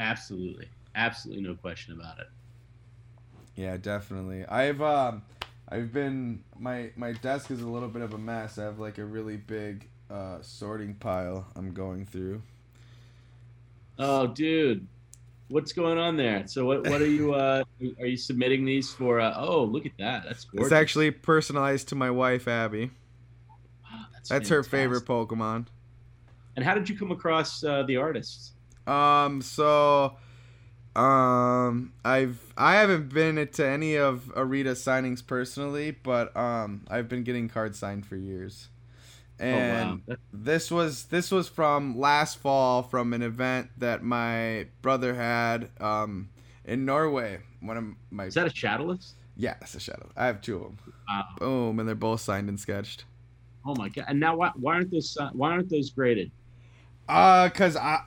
Absolutely. 0.00 0.68
Absolutely 0.94 1.42
no 1.42 1.54
question 1.54 1.94
about 1.98 2.18
it. 2.18 2.26
Yeah, 3.56 3.76
definitely. 3.76 4.44
I've 4.46 4.80
um 4.82 5.22
I've 5.72 5.90
been 5.90 6.44
my 6.58 6.90
my 6.96 7.12
desk 7.12 7.50
is 7.50 7.62
a 7.62 7.66
little 7.66 7.88
bit 7.88 8.02
of 8.02 8.12
a 8.12 8.18
mess. 8.18 8.58
I 8.58 8.64
have 8.64 8.78
like 8.78 8.98
a 8.98 9.04
really 9.04 9.38
big 9.38 9.88
uh 10.10 10.38
sorting 10.42 10.94
pile 10.94 11.46
I'm 11.56 11.72
going 11.72 12.04
through. 12.04 12.42
Oh, 13.98 14.26
dude. 14.26 14.86
What's 15.48 15.72
going 15.72 15.96
on 15.96 16.18
there? 16.18 16.46
So 16.46 16.66
what 16.66 16.86
what 16.88 17.00
are 17.00 17.06
you 17.06 17.32
uh 17.32 17.64
are 18.00 18.06
you 18.06 18.18
submitting 18.18 18.66
these 18.66 18.92
for 18.92 19.18
uh, 19.18 19.34
oh, 19.34 19.64
look 19.64 19.86
at 19.86 19.92
that. 19.98 20.24
That's 20.26 20.44
gorgeous. 20.44 20.66
It's 20.66 20.72
actually 20.72 21.10
personalized 21.10 21.88
to 21.88 21.94
my 21.94 22.10
wife 22.10 22.46
Abby. 22.46 22.90
Wow, 23.90 24.06
that's 24.12 24.28
That's 24.28 24.48
her 24.50 24.62
favorite 24.62 25.06
Pokemon. 25.06 25.68
And 26.54 26.64
how 26.66 26.74
did 26.74 26.86
you 26.86 26.98
come 26.98 27.10
across 27.10 27.64
uh, 27.64 27.82
the 27.84 27.96
artists? 27.96 28.52
Um, 28.86 29.40
so, 29.40 30.16
um, 30.94 31.92
I've 32.04 32.52
I 32.56 32.74
haven't 32.74 33.12
been 33.12 33.46
to 33.46 33.66
any 33.66 33.96
of 33.96 34.30
Arita's 34.36 34.84
signings 34.84 35.26
personally, 35.26 35.90
but 35.92 36.36
um, 36.36 36.84
I've 36.88 37.08
been 37.08 37.24
getting 37.24 37.48
cards 37.48 37.78
signed 37.78 38.06
for 38.06 38.16
years, 38.16 38.68
and 39.38 40.02
oh 40.08 40.14
wow. 40.14 40.16
This 40.32 40.70
was 40.70 41.04
this 41.06 41.30
was 41.30 41.48
from 41.48 41.98
last 41.98 42.38
fall 42.38 42.82
from 42.82 43.12
an 43.12 43.22
event 43.22 43.70
that 43.78 44.02
my 44.02 44.66
brother 44.82 45.14
had 45.14 45.70
um 45.80 46.30
in 46.64 46.84
Norway. 46.84 47.40
One 47.60 47.76
of 47.76 47.84
my 48.10 48.26
Is 48.26 48.34
that 48.34 48.46
a 48.46 48.50
shadowless? 48.54 49.14
yeah, 49.36 49.56
it's 49.62 49.74
a 49.74 49.80
shadow. 49.80 50.10
I 50.16 50.26
have 50.26 50.40
two 50.40 50.56
of 50.56 50.62
them. 50.62 50.78
Wow. 51.08 51.24
Boom, 51.38 51.78
and 51.80 51.88
they're 51.88 51.94
both 51.94 52.20
signed 52.20 52.48
and 52.48 52.58
sketched. 52.60 53.04
Oh 53.64 53.74
my 53.74 53.88
god. 53.88 54.06
And 54.08 54.20
now 54.20 54.36
why, 54.36 54.50
why 54.56 54.74
aren't 54.74 54.90
those 54.90 55.16
why 55.32 55.52
aren't 55.52 55.70
those 55.70 55.90
graded? 55.90 56.32
Uh, 57.08 57.48
cause 57.50 57.76
I, 57.76 58.00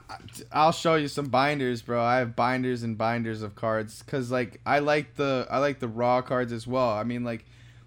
I'll 0.50 0.72
show 0.72 0.94
you 0.96 1.06
some 1.08 1.26
binders, 1.26 1.82
bro. 1.82 2.02
I 2.02 2.18
have 2.18 2.34
binders 2.34 2.82
and 2.82 2.98
binders 2.98 3.42
of 3.42 3.54
cards. 3.54 4.02
Cause 4.06 4.30
like 4.30 4.60
I 4.66 4.80
like 4.80 5.14
the 5.16 5.46
I 5.50 5.58
like 5.58 5.78
the 5.78 5.88
raw 5.88 6.22
cards 6.22 6.52
as 6.52 6.66
well. 6.66 6.90
I 6.90 7.04
mean 7.04 7.22
like, 7.22 7.44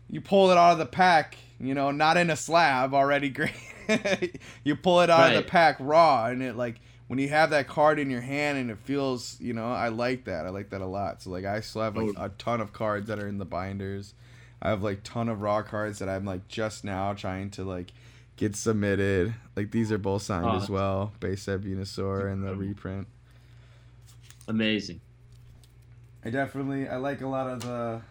you 0.10 0.22
pull 0.22 0.50
it 0.52 0.58
out 0.58 0.72
of 0.74 0.78
the 0.78 0.86
pack, 0.86 1.36
you 1.60 1.74
know, 1.74 1.91
not 1.91 2.15
in 2.17 2.30
a 2.30 2.36
slab 2.36 2.93
already 2.93 3.30
great. 3.32 3.54
you 4.63 4.76
pull 4.76 5.02
it 5.02 5.10
out 5.10 5.32
of 5.32 5.36
the 5.43 5.50
pack 5.50 5.78
raw, 5.80 6.26
and 6.28 6.41
it 6.43 6.56
like 6.56 6.80
when 7.08 7.19
you 7.19 7.28
have 7.30 7.50
that 7.50 7.67
card 7.67 7.98
in 8.00 8.10
your 8.12 8.22
hand 8.22 8.58
and 8.60 8.69
it 8.69 8.78
feels, 8.78 9.36
you 9.41 9.52
know, 9.54 9.72
I 9.72 9.89
like 9.89 10.26
that. 10.26 10.45
I 10.45 10.50
like 10.50 10.69
that 10.69 10.82
a 10.82 10.86
lot. 10.86 11.24
So 11.24 11.32
like 11.32 11.43
I 11.43 11.60
still 11.62 11.82
have 11.82 11.98
like 11.98 12.15
Oh. 12.17 12.26
a 12.26 12.30
ton 12.30 12.62
of 12.62 12.72
cards 12.72 13.08
that 13.08 13.19
are 13.19 13.28
in 13.28 13.39
the 13.39 13.45
binders. 13.45 14.13
I 14.62 14.69
have 14.69 14.84
like 14.84 15.02
ton 15.04 15.28
of 15.28 15.41
raw 15.41 15.63
cards 15.63 16.00
that 16.00 16.08
I'm 16.08 16.24
like 16.26 16.48
just 16.48 16.84
now 16.84 17.13
trying 17.13 17.50
to 17.52 17.63
like 17.63 17.91
get 18.39 18.56
submitted. 18.56 19.34
Like 19.56 19.69
these 19.69 19.91
are 19.91 19.97
both 19.97 20.21
signed 20.21 20.45
Oh, 20.45 20.56
as 20.56 20.69
well. 20.69 21.12
Base 21.19 21.43
set 21.43 21.60
Venusaur 21.62 22.32
and 22.32 22.41
the 22.41 22.56
reprint. 22.56 23.08
Amazing. 24.47 25.02
I 26.23 26.30
definitely 26.30 26.88
I 26.88 26.95
like 26.97 27.21
a 27.21 27.28
lot 27.28 27.47
of 27.47 27.62
the. 27.62 28.02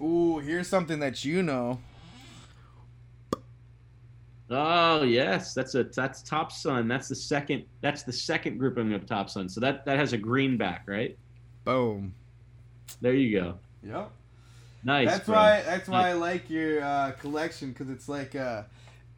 Ooh, 0.00 0.38
here's 0.38 0.68
something 0.68 0.98
that 0.98 1.24
you 1.24 1.42
know. 1.42 1.78
Oh 4.50 5.02
yes, 5.02 5.54
that's 5.54 5.74
a 5.74 5.84
that's 5.84 6.22
Top 6.22 6.50
Sun. 6.50 6.88
That's 6.88 7.08
the 7.08 7.14
second 7.14 7.64
that's 7.80 8.02
the 8.02 8.12
second 8.12 8.58
grouping 8.58 8.92
of 8.94 9.06
Top 9.06 9.30
Sun. 9.30 9.48
So 9.48 9.60
that 9.60 9.84
that 9.84 9.98
has 9.98 10.12
a 10.12 10.18
green 10.18 10.56
back, 10.56 10.84
right? 10.86 11.16
Boom. 11.64 12.14
There 13.00 13.14
you 13.14 13.38
go. 13.38 13.58
Yep. 13.84 14.10
Nice. 14.84 15.08
that's 15.08 15.26
bro. 15.26 15.34
why 15.36 15.62
that's 15.62 15.88
why 15.88 16.08
I 16.08 16.12
like 16.14 16.50
your 16.50 16.82
uh, 16.82 17.12
collection 17.12 17.70
because 17.70 17.90
it's 17.90 18.08
like 18.08 18.34
uh, 18.34 18.62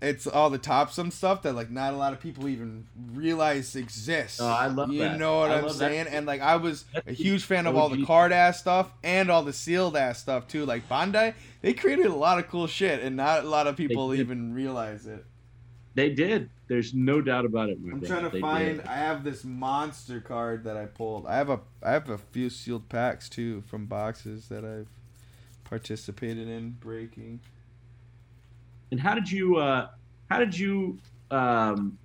it's 0.03 0.27
all 0.27 0.49
the 0.51 0.59
Top 0.59 0.91
Sun 0.91 1.11
stuff 1.11 1.43
that 1.43 1.55
like 1.55 1.71
not 1.71 1.93
a 1.93 1.97
lot 1.97 2.13
of 2.13 2.21
people 2.21 2.49
even 2.49 2.87
realize 3.13 3.77
exists. 3.77 4.41
Oh, 4.41 4.47
I 4.47 4.67
love 4.69 4.91
You 4.93 5.01
that. 5.01 5.19
know 5.19 5.39
what 5.41 5.51
I 5.51 5.59
I'm 5.59 5.67
love 5.67 5.79
that. 5.79 5.91
saying? 5.91 6.07
And 6.09 6.27
like 6.27 6.41
I 6.41 6.57
was 6.57 6.85
a 7.07 7.13
huge 7.13 7.45
fan 7.45 7.67
of 7.67 7.77
all 7.77 7.89
the 7.89 8.05
Carddass 8.05 8.55
stuff 8.61 8.91
and 9.03 9.31
all 9.31 9.43
the 9.43 9.53
sealed 9.53 9.97
ass 9.97 10.19
stuff 10.19 10.49
too. 10.49 10.65
Like 10.65 10.89
Bandai, 10.89 11.35
they 11.61 11.73
created 11.75 12.07
a 12.07 12.15
lot 12.15 12.39
of 12.39 12.49
cool 12.49 12.67
shit, 12.67 13.03
and 13.03 13.17
not 13.17 13.45
a 13.45 13.49
lot 13.49 13.67
of 13.67 13.77
people 13.77 14.15
even 14.15 14.55
realize 14.55 15.07
it. 15.07 15.25
They 15.95 16.11
did. 16.11 16.51
There's 16.69 16.95
no 16.95 17.21
doubt 17.21 17.45
about 17.45 17.69
it. 17.69 17.81
my 17.81 17.93
I'm 17.93 17.99
brother. 17.99 18.15
trying 18.15 18.31
to 18.31 18.31
They 18.31 18.41
find. 18.41 18.77
did. 18.79 18.87
I 18.87 18.95
have 18.95 19.25
this 19.25 19.45
monster 19.45 20.21
card 20.21 20.63
that 20.65 20.77
I 20.77 20.87
pulled. 20.87 21.27
I 21.27 21.35
have 21.37 21.51
a. 21.51 21.61
I 21.83 21.91
have 21.91 22.09
a 22.09 22.17
few 22.17 22.49
sealed 22.49 22.89
packs 22.89 23.29
too 23.29 23.63
from 23.63 23.87
boxes 23.87 24.49
that 24.49 24.65
I've 24.65 24.87
participated 25.65 26.49
in 26.49 26.71
breaking. 26.81 27.41
And 28.91 29.01
how 29.01 29.15
did 29.15 29.31
you 29.31 29.57
uh, 29.57 29.89
how 30.31 30.39
did 30.39 30.57
you 30.57 30.99
um, 31.31 31.99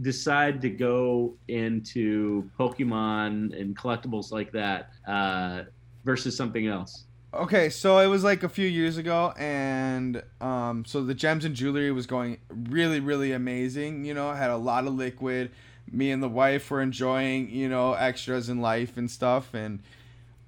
decide 0.00 0.60
to 0.62 0.70
go 0.70 1.34
into 1.48 2.48
Pokemon 2.58 3.58
and 3.58 3.76
collectibles 3.76 4.30
like 4.32 4.52
that 4.52 4.90
uh, 5.06 5.64
versus 6.04 6.36
something 6.36 6.66
else? 6.66 7.04
Okay, 7.34 7.70
so 7.70 7.98
it 7.98 8.08
was 8.08 8.22
like 8.22 8.42
a 8.42 8.48
few 8.48 8.68
years 8.68 8.98
ago, 8.98 9.32
and 9.38 10.22
um, 10.42 10.84
so 10.84 11.02
the 11.02 11.14
gems 11.14 11.46
and 11.46 11.54
jewelry 11.54 11.90
was 11.90 12.06
going 12.06 12.36
really, 12.50 13.00
really 13.00 13.32
amazing. 13.32 14.04
You 14.04 14.12
know, 14.12 14.28
I 14.28 14.36
had 14.36 14.50
a 14.50 14.56
lot 14.56 14.86
of 14.86 14.94
liquid. 14.94 15.50
Me 15.90 16.10
and 16.10 16.22
the 16.22 16.28
wife 16.28 16.70
were 16.70 16.82
enjoying, 16.82 17.48
you 17.50 17.70
know, 17.70 17.94
extras 17.94 18.50
in 18.50 18.60
life 18.60 18.98
and 18.98 19.10
stuff, 19.10 19.54
and 19.54 19.80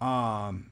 um, 0.02 0.70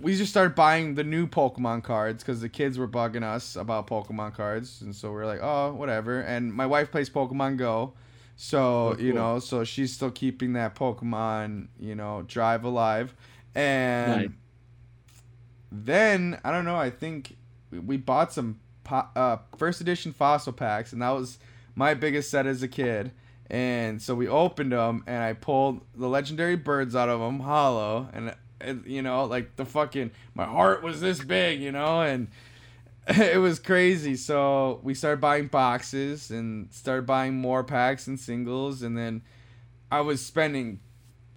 we 0.00 0.16
just 0.16 0.30
started 0.30 0.54
buying 0.54 0.94
the 0.94 1.04
new 1.04 1.26
Pokemon 1.26 1.82
cards 1.84 2.22
because 2.22 2.40
the 2.40 2.48
kids 2.48 2.78
were 2.78 2.88
bugging 2.88 3.22
us 3.22 3.56
about 3.56 3.86
Pokemon 3.86 4.34
cards, 4.34 4.80
and 4.82 4.94
so 4.94 5.10
we 5.12 5.20
are 5.20 5.26
like, 5.26 5.40
oh, 5.42 5.72
whatever. 5.74 6.20
And 6.20 6.52
my 6.52 6.66
wife 6.66 6.90
plays 6.90 7.08
Pokemon 7.08 7.56
Go, 7.56 7.94
so 8.36 8.94
Oh, 8.94 8.96
you 8.98 9.12
know, 9.12 9.38
so 9.38 9.64
she's 9.64 9.92
still 9.92 10.10
keeping 10.10 10.52
that 10.54 10.74
Pokemon, 10.74 11.68
you 11.78 11.94
know, 11.94 12.22
drive 12.26 12.64
alive, 12.64 13.14
and 13.54 14.16
Nice. 14.22 14.30
then 15.72 16.38
I 16.44 16.50
don't 16.52 16.64
know. 16.64 16.76
I 16.76 16.90
think 16.90 17.36
we- 17.70 17.96
bought 17.96 18.32
some 18.32 18.58
po- 18.84 19.08
uh, 19.16 19.38
first 19.56 19.80
edition 19.80 20.12
fossil 20.12 20.52
packs, 20.52 20.92
and 20.92 21.00
that 21.02 21.10
was 21.10 21.38
my 21.74 21.94
biggest 21.94 22.30
set 22.30 22.46
as 22.46 22.62
a 22.62 22.68
kid. 22.68 23.12
And 23.48 24.00
so 24.00 24.14
we 24.14 24.28
opened 24.28 24.72
them, 24.72 25.02
and 25.06 25.22
I 25.22 25.32
pulled 25.32 25.80
the 25.96 26.06
legendary 26.08 26.54
birds 26.56 26.94
out 26.94 27.08
of 27.08 27.18
them, 27.20 27.40
holo, 27.40 28.08
and 28.12 28.34
you 28.86 29.02
know, 29.02 29.24
like 29.24 29.56
the 29.56 29.64
fucking 29.64 30.10
my 30.34 30.44
heart 30.44 30.82
was 30.82 31.00
this 31.00 31.22
big, 31.22 31.60
you 31.60 31.72
know, 31.72 32.02
and 32.02 32.28
it 33.08 33.38
was 33.38 33.58
crazy. 33.58 34.16
So 34.16 34.80
we 34.82 34.94
started 34.94 35.20
buying 35.20 35.46
boxes 35.48 36.30
and 36.30 36.72
started 36.72 37.06
buying 37.06 37.36
more 37.36 37.64
packs 37.64 38.06
and 38.06 38.18
singles, 38.18 38.82
and 38.82 38.96
then 38.96 39.22
I 39.90 40.00
was 40.02 40.24
spending 40.24 40.80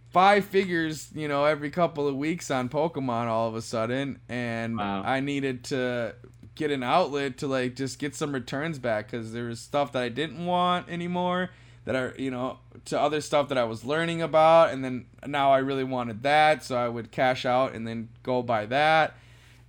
five 0.09 0.45
figures, 0.45 1.09
you 1.15 1.27
know, 1.27 1.45
every 1.45 1.71
couple 1.71 2.07
of 2.07 2.15
weeks 2.15 2.51
on 2.51 2.69
Pokemon 2.69 3.27
all 3.27 3.47
of 3.47 3.55
a 3.55 3.61
sudden, 3.61 4.19
and 4.29 4.77
Wow. 4.77 5.01
I 5.03 5.19
needed 5.19 5.63
to 5.65 6.15
get 6.55 6.69
an 6.69 6.83
outlet 6.83 7.39
to 7.39 7.47
like 7.47 7.75
just 7.75 7.97
get 7.97 8.15
some 8.15 8.31
returns 8.31 8.77
back 8.77 9.09
because 9.09 9.33
there 9.33 9.45
was 9.45 9.59
stuff 9.59 9.91
that 9.93 10.03
I 10.03 10.09
didn't 10.09 10.45
want 10.45 10.87
anymore 10.87 11.49
that 11.85 11.95
I, 11.95 12.11
you 12.17 12.29
know, 12.29 12.59
to 12.85 12.99
other 12.99 13.21
stuff 13.21 13.49
that 13.49 13.57
I 13.57 13.63
was 13.63 13.85
learning 13.85 14.21
about, 14.21 14.71
and 14.71 14.83
then 14.83 15.05
now 15.25 15.51
I 15.51 15.59
really 15.59 15.83
wanted 15.83 16.23
that, 16.23 16.63
so 16.63 16.75
I 16.75 16.89
would 16.89 17.11
cash 17.11 17.45
out 17.45 17.73
and 17.73 17.87
then 17.87 18.09
go 18.23 18.41
buy 18.41 18.65
that, 18.67 19.15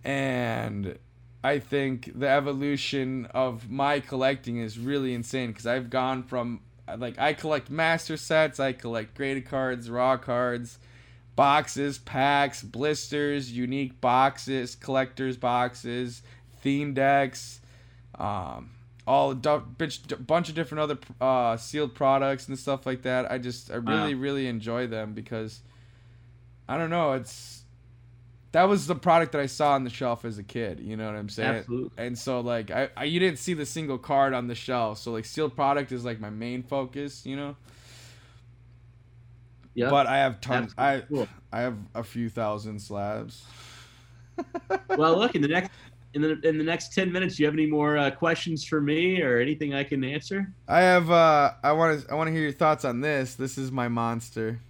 and 0.03 0.99
I 1.43 1.59
think 1.59 2.19
the 2.19 2.29
evolution 2.29 3.27
of 3.35 3.71
my 3.71 4.01
collecting 4.01 4.59
is 4.59 4.79
really 4.79 5.13
insane 5.13 5.51
because 5.51 5.67
I've 5.67 5.91
gone 5.91 6.23
from 6.23 6.61
like 6.99 7.19
I 7.19 7.33
collect 7.33 7.71
master 7.71 8.17
sets, 8.17 8.61
I 8.61 8.73
collect 8.73 9.15
graded 9.15 9.47
cards, 9.47 9.91
raw 9.91 10.17
cards, 10.17 10.79
boxes, 11.37 11.99
packs, 11.99 12.63
blisters, 12.63 13.53
unique 13.53 14.01
boxes, 14.01 14.75
collectors 14.75 15.37
boxes, 15.37 16.23
theme 16.61 16.95
decks, 16.95 17.61
um, 18.19 18.71
all 19.07 19.33
a 19.33 19.35
du- 19.35 19.65
bitch, 19.79 20.27
bunch 20.27 20.49
of 20.49 20.55
different 20.55 20.81
other 20.83 20.99
uh, 21.21 21.57
sealed 21.57 21.95
products 21.95 22.49
and 22.49 22.59
stuff 22.59 22.87
like 22.87 23.03
that. 23.03 23.31
I 23.31 23.39
just 23.39 23.71
I 23.71 23.75
really 23.77 24.15
Wow. 24.15 24.21
really 24.21 24.47
enjoy 24.47 24.87
them 24.87 25.13
because 25.13 25.61
I 26.69 26.79
don't 26.79 26.91
know 26.91 27.13
it's 27.13 27.63
that 28.53 28.69
was 28.69 28.87
the 28.87 28.95
product 28.95 29.33
that 29.33 29.41
I 29.41 29.47
saw 29.47 29.73
on 29.73 29.83
the 29.85 29.91
shelf 29.91 30.25
as 30.25 30.39
a 30.39 30.43
kid. 30.45 30.79
You 30.81 30.97
know 30.97 31.07
what 31.07 31.17
I'm 31.17 31.29
saying? 31.29 31.57
Absolutely. 31.57 31.91
And 32.05 32.17
so 32.19 32.41
like 32.41 32.71
I, 32.71 32.89
I 32.97 33.05
you 33.05 33.19
didn't 33.21 33.39
see 33.41 33.53
the 33.55 33.67
single 33.67 33.99
card 33.99 34.33
on 34.33 34.47
the 34.47 34.55
shelf. 34.55 34.99
So 34.99 35.13
like 35.13 35.25
sealed 35.25 35.55
product 35.57 35.91
is 35.93 36.05
like 36.05 36.21
my 36.21 36.31
main 36.31 36.63
focus. 36.63 37.27
You 37.27 37.37
know. 37.37 37.57
Yeah. 39.75 39.91
But 39.91 40.07
I 40.07 40.19
have 40.19 40.41
tons. 40.41 40.73
I 40.79 41.01
Cool. 41.09 41.29
I 41.53 41.61
have 41.61 41.77
a 41.95 42.05
few 42.05 42.29
thousand 42.29 42.79
slabs. 42.81 43.45
well, 44.97 45.17
look 45.19 45.35
in 45.35 45.43
the 45.43 45.49
next 45.49 45.71
in 46.15 46.23
the 46.23 46.41
in 46.49 46.59
the 46.59 46.65
next 46.65 46.93
ten 46.95 47.11
minutes. 47.13 47.37
Do 47.37 47.43
you 47.43 47.47
have 47.47 47.55
any 47.55 47.67
more 47.67 47.97
uh, 47.99 48.11
questions 48.11 48.65
for 48.65 48.81
me 48.81 49.21
or 49.23 49.39
anything 49.39 49.75
I 49.75 49.85
can 49.85 50.03
answer? 50.05 50.53
I 50.69 50.81
have. 50.81 51.11
uh 51.11 51.53
I 51.63 51.73
want 51.73 52.01
to. 52.07 52.11
I 52.11 52.15
want 52.15 52.29
to 52.29 52.33
hear 52.33 52.43
your 52.43 52.53
thoughts 52.53 52.85
on 52.85 53.01
this. 53.01 53.35
This 53.35 53.59
is 53.59 53.71
my 53.73 53.89
monster 53.89 54.61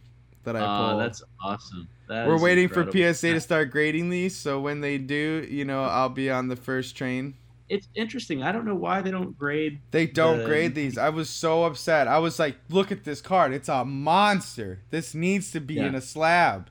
that 0.45 0.57
I 0.57 0.61
put. 0.61 0.67
Oh, 0.67 0.89
pulled. 0.91 1.01
that's 1.03 1.23
awesome. 1.43 1.89
That 2.09 2.27
We're 2.27 2.39
waiting 2.41 2.65
incredible. 2.65 2.93
for 2.93 3.15
PSA 3.15 3.33
to 3.33 3.41
start 3.41 3.71
grading 3.71 4.11
these, 4.11 4.37
so 4.37 4.61
when 4.61 4.81
they 4.83 4.99
do, 4.99 5.47
you 5.51 5.65
know, 5.65 5.85
I'll 5.85 6.11
be 6.11 6.31
on 6.31 6.49
the 6.49 6.57
first 6.57 6.97
train. 6.97 7.35
It's 7.71 7.89
interesting. 7.95 8.43
I 8.43 8.53
don't 8.53 8.67
know 8.67 8.75
why 8.75 9.01
they 9.01 9.11
don't 9.11 9.37
grade. 9.39 9.81
They 9.91 10.07
don't 10.07 10.41
The- 10.41 10.45
grade 10.45 10.75
these. 10.75 10.99
I 10.99 11.09
was 11.09 11.31
so 11.31 11.65
upset. 11.65 12.07
I 12.07 12.19
was 12.19 12.39
like, 12.39 12.57
"Look 12.69 12.93
at 12.93 13.05
this 13.05 13.23
card. 13.23 13.55
It's 13.55 13.71
a 13.71 13.87
monster. 13.87 14.81
This 14.91 15.15
needs 15.15 15.51
to 15.53 15.61
be 15.61 15.75
Yeah. 15.75 15.87
in 15.87 15.95
a 15.95 16.03
slab 16.03 16.69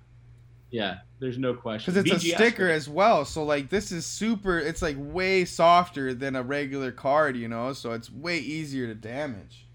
Yeah, 0.73 0.97
there's 1.19 1.38
no 1.38 1.53
question. 1.53 1.93
because 1.93 2.12
it's 2.12 2.23
a 2.23 2.27
sticker 2.36 2.67
as 2.67 2.89
well. 2.89 3.25
So 3.25 3.43
like, 3.45 3.69
this 3.69 3.91
is 3.91 4.07
super. 4.07 4.57
It's 4.57 4.81
like 4.81 4.95
way 4.99 5.45
softer 5.45 6.15
than 6.15 6.36
a 6.36 6.41
regular 6.41 6.91
card, 6.91 7.38
you 7.38 7.47
know. 7.47 7.73
So 7.73 7.91
it's 7.91 8.12
way 8.12 8.39
easier 8.39 8.88
to 8.88 8.95
damage. 8.95 9.67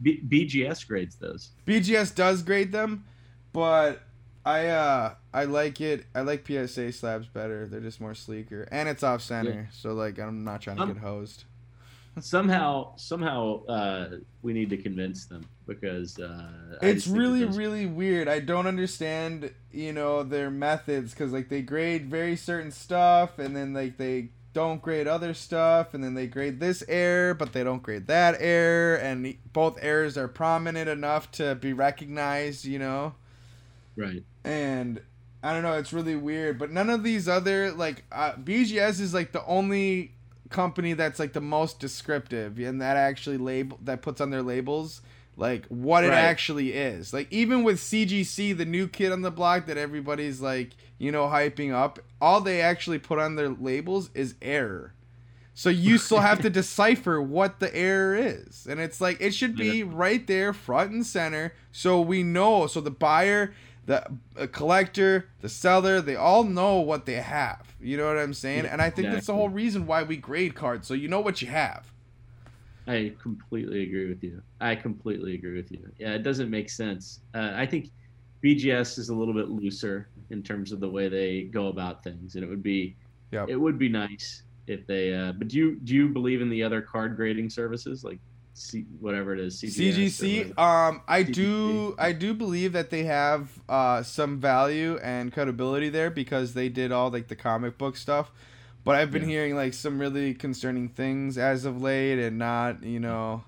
B- 0.00 0.22
BGS 0.26 0.86
grades 0.88 1.16
those. 1.16 1.50
BGS 1.66 2.14
does 2.14 2.42
grade 2.42 2.72
them, 2.72 3.04
but 3.52 4.00
I 4.46 4.68
uh 4.68 5.14
I 5.34 5.44
like 5.44 5.82
it. 5.82 6.06
I 6.14 6.22
like 6.22 6.46
PSA 6.46 6.92
slabs 6.92 7.26
better. 7.26 7.66
They're 7.66 7.80
just 7.80 8.00
more 8.00 8.14
sleeker, 8.14 8.66
and 8.72 8.88
it's 8.88 9.02
off 9.02 9.20
center. 9.20 9.68
So 9.72 9.92
like, 9.92 10.18
I'm 10.18 10.44
not 10.44 10.62
trying 10.62 10.76
to 10.78 10.82
Um, 10.84 10.92
get 10.94 11.02
hosed. 11.02 11.44
Somehow, 12.20 12.96
somehow, 12.96 13.64
uh, 13.66 14.08
we 14.42 14.52
need 14.52 14.70
to 14.70 14.76
convince 14.76 15.26
them 15.26 15.46
because 15.66 16.18
uh, 16.18 16.78
it's 16.80 17.04
just 17.04 17.06
think 17.06 17.16
that 17.16 17.20
really 17.20 17.44
really 17.44 17.86
weird 17.86 18.26
i 18.26 18.40
don't 18.40 18.66
understand 18.66 19.52
you 19.70 19.92
know 19.92 20.22
their 20.22 20.50
methods 20.50 21.12
because 21.12 21.32
like 21.32 21.48
they 21.48 21.60
grade 21.60 22.06
very 22.06 22.34
certain 22.34 22.70
stuff 22.70 23.38
and 23.38 23.54
then 23.54 23.74
like 23.74 23.98
they 23.98 24.30
don't 24.54 24.80
grade 24.80 25.06
other 25.06 25.34
stuff 25.34 25.92
and 25.92 26.02
then 26.02 26.14
they 26.14 26.26
grade 26.26 26.58
this 26.58 26.82
error 26.88 27.34
but 27.34 27.52
they 27.52 27.62
don't 27.62 27.82
grade 27.82 28.06
that 28.06 28.34
error 28.40 28.96
and 28.96 29.36
both 29.52 29.78
errors 29.82 30.16
are 30.16 30.26
prominent 30.26 30.88
enough 30.88 31.30
to 31.30 31.54
be 31.56 31.72
recognized 31.72 32.64
you 32.64 32.78
know 32.78 33.14
right. 33.96 34.22
and 34.44 35.00
I 35.40 35.52
don't 35.52 35.62
know, 35.62 35.74
it's 35.74 35.92
really 35.92 36.16
weird. 36.16 36.58
But 36.58 36.72
none 36.72 36.90
of 36.90 37.04
these 37.04 37.28
other 37.28 37.70
like 37.70 38.02
uh, 38.10 38.32
BGS 38.32 39.00
is 39.00 39.14
like 39.14 39.30
the 39.30 39.44
only 39.46 40.14
company 40.50 40.92
that's 40.94 41.18
like 41.18 41.32
the 41.32 41.40
most 41.40 41.78
descriptive 41.80 42.58
and 42.58 42.80
that 42.80 42.96
actually 42.96 43.36
label 43.38 43.78
that 43.84 44.02
puts 44.02 44.20
on 44.20 44.30
their 44.30 44.42
labels 44.42 45.00
like 45.36 45.66
what 45.66 46.04
it 46.04 46.08
Right. 46.08 46.16
actually 46.18 46.72
is. 46.72 47.12
Like 47.12 47.28
even 47.30 47.62
with 47.62 47.78
CGC, 47.78 48.56
the 48.56 48.64
new 48.64 48.88
kid 48.88 49.12
on 49.12 49.22
the 49.22 49.30
block 49.30 49.66
that 49.66 49.76
everybody's 49.78 50.40
like 50.40 50.70
you 50.98 51.12
know 51.12 51.26
hyping 51.26 51.72
up, 51.72 51.98
all 52.20 52.40
they 52.40 52.60
actually 52.60 52.98
put 52.98 53.18
on 53.18 53.36
their 53.36 53.48
labels 53.48 54.10
is 54.14 54.34
error. 54.42 54.94
So 55.54 55.70
you 55.70 55.98
still 55.98 56.20
have 56.20 56.40
to 56.42 56.50
decipher 56.62 57.20
what 57.20 57.58
the 57.58 57.74
error 57.74 58.14
is. 58.16 58.66
And 58.68 58.78
it's 58.80 59.00
like 59.00 59.20
it 59.20 59.32
should 59.32 59.56
be 59.56 59.82
right 59.82 60.24
there 60.26 60.52
front 60.52 60.92
and 60.92 61.04
center 61.06 61.52
so 61.72 62.00
we 62.00 62.22
know 62.22 62.66
so 62.66 62.80
the 62.80 62.90
buyer, 62.90 63.52
the 63.88 64.48
collector, 64.48 65.30
the 65.40 65.48
seller, 65.48 66.02
they 66.02 66.14
all 66.14 66.44
know 66.44 66.76
what 66.76 67.06
they 67.06 67.14
have. 67.14 67.74
You 67.80 67.96
know 67.96 68.06
what 68.06 68.18
I'm 68.18 68.34
saying? 68.34 68.66
And 68.66 68.82
I 68.82 68.90
think 68.90 69.10
that's 69.10 69.26
the 69.26 69.34
whole 69.34 69.48
reason 69.48 69.86
why 69.86 70.02
we 70.02 70.18
grade 70.18 70.54
cards 70.54 70.86
so 70.86 70.92
you 70.92 71.08
know 71.08 71.20
what 71.20 71.40
you 71.40 71.48
have. 71.48 71.90
I 72.86 73.14
completely 73.20 73.84
agree 73.84 74.06
with 74.06 74.22
you. 74.22 74.42
I 74.60 74.74
completely 74.74 75.34
agree 75.34 75.56
with 75.56 75.72
you. 75.72 75.90
Yeah, 75.98 76.12
it 76.12 76.22
doesn't 76.22 76.50
make 76.50 76.68
sense. 76.68 77.20
Uh, 77.34 77.52
I 77.54 77.64
think 77.64 77.90
BGS 78.44 78.98
is 78.98 79.08
a 79.08 79.14
little 79.14 79.34
bit 79.34 79.48
looser 79.48 80.08
in 80.28 80.42
terms 80.42 80.70
of 80.70 80.80
the 80.80 80.88
way 80.88 81.08
they 81.08 81.44
go 81.44 81.68
about 81.68 82.04
things, 82.04 82.34
and 82.34 82.44
it 82.44 82.48
would 82.48 82.62
be 82.62 82.94
Yep. 83.30 83.48
it 83.50 83.56
would 83.56 83.78
be 83.78 83.88
nice 83.88 84.42
if 84.66 84.86
they. 84.86 85.14
Uh, 85.14 85.32
but 85.32 85.48
do 85.48 85.56
you 85.56 85.76
do 85.84 85.94
you 85.94 86.08
believe 86.08 86.42
in 86.42 86.50
the 86.50 86.62
other 86.62 86.80
card 86.82 87.16
grading 87.16 87.48
services 87.50 88.04
like 88.04 88.18
C, 88.58 88.84
whatever 89.00 89.32
it 89.34 89.40
is 89.40 89.60
CGS 89.60 90.18
CGC, 90.18 90.58
um, 90.58 91.02
I 91.06 91.22
CGC. 91.22 91.32
do, 91.32 91.94
I 91.98 92.12
do 92.12 92.34
believe 92.34 92.72
that 92.72 92.90
they 92.90 93.04
have 93.04 93.50
uh, 93.68 94.02
some 94.02 94.38
value 94.40 94.98
and 95.02 95.32
credibility 95.32 95.88
there 95.88 96.10
because 96.10 96.54
they 96.54 96.68
did 96.68 96.90
all 96.92 97.10
like 97.10 97.28
the 97.28 97.36
comic 97.36 97.78
book 97.78 97.96
stuff. 97.96 98.30
But 98.84 98.94
I've 98.96 99.10
been 99.10 99.22
Yeah. 99.22 99.28
hearing 99.28 99.54
like 99.56 99.74
some 99.74 99.98
really 99.98 100.34
concerning 100.34 100.88
things 100.88 101.36
as 101.38 101.64
of 101.64 101.80
late, 101.82 102.18
and 102.18 102.38
not, 102.38 102.82
you 102.82 103.00
know, 103.00 103.44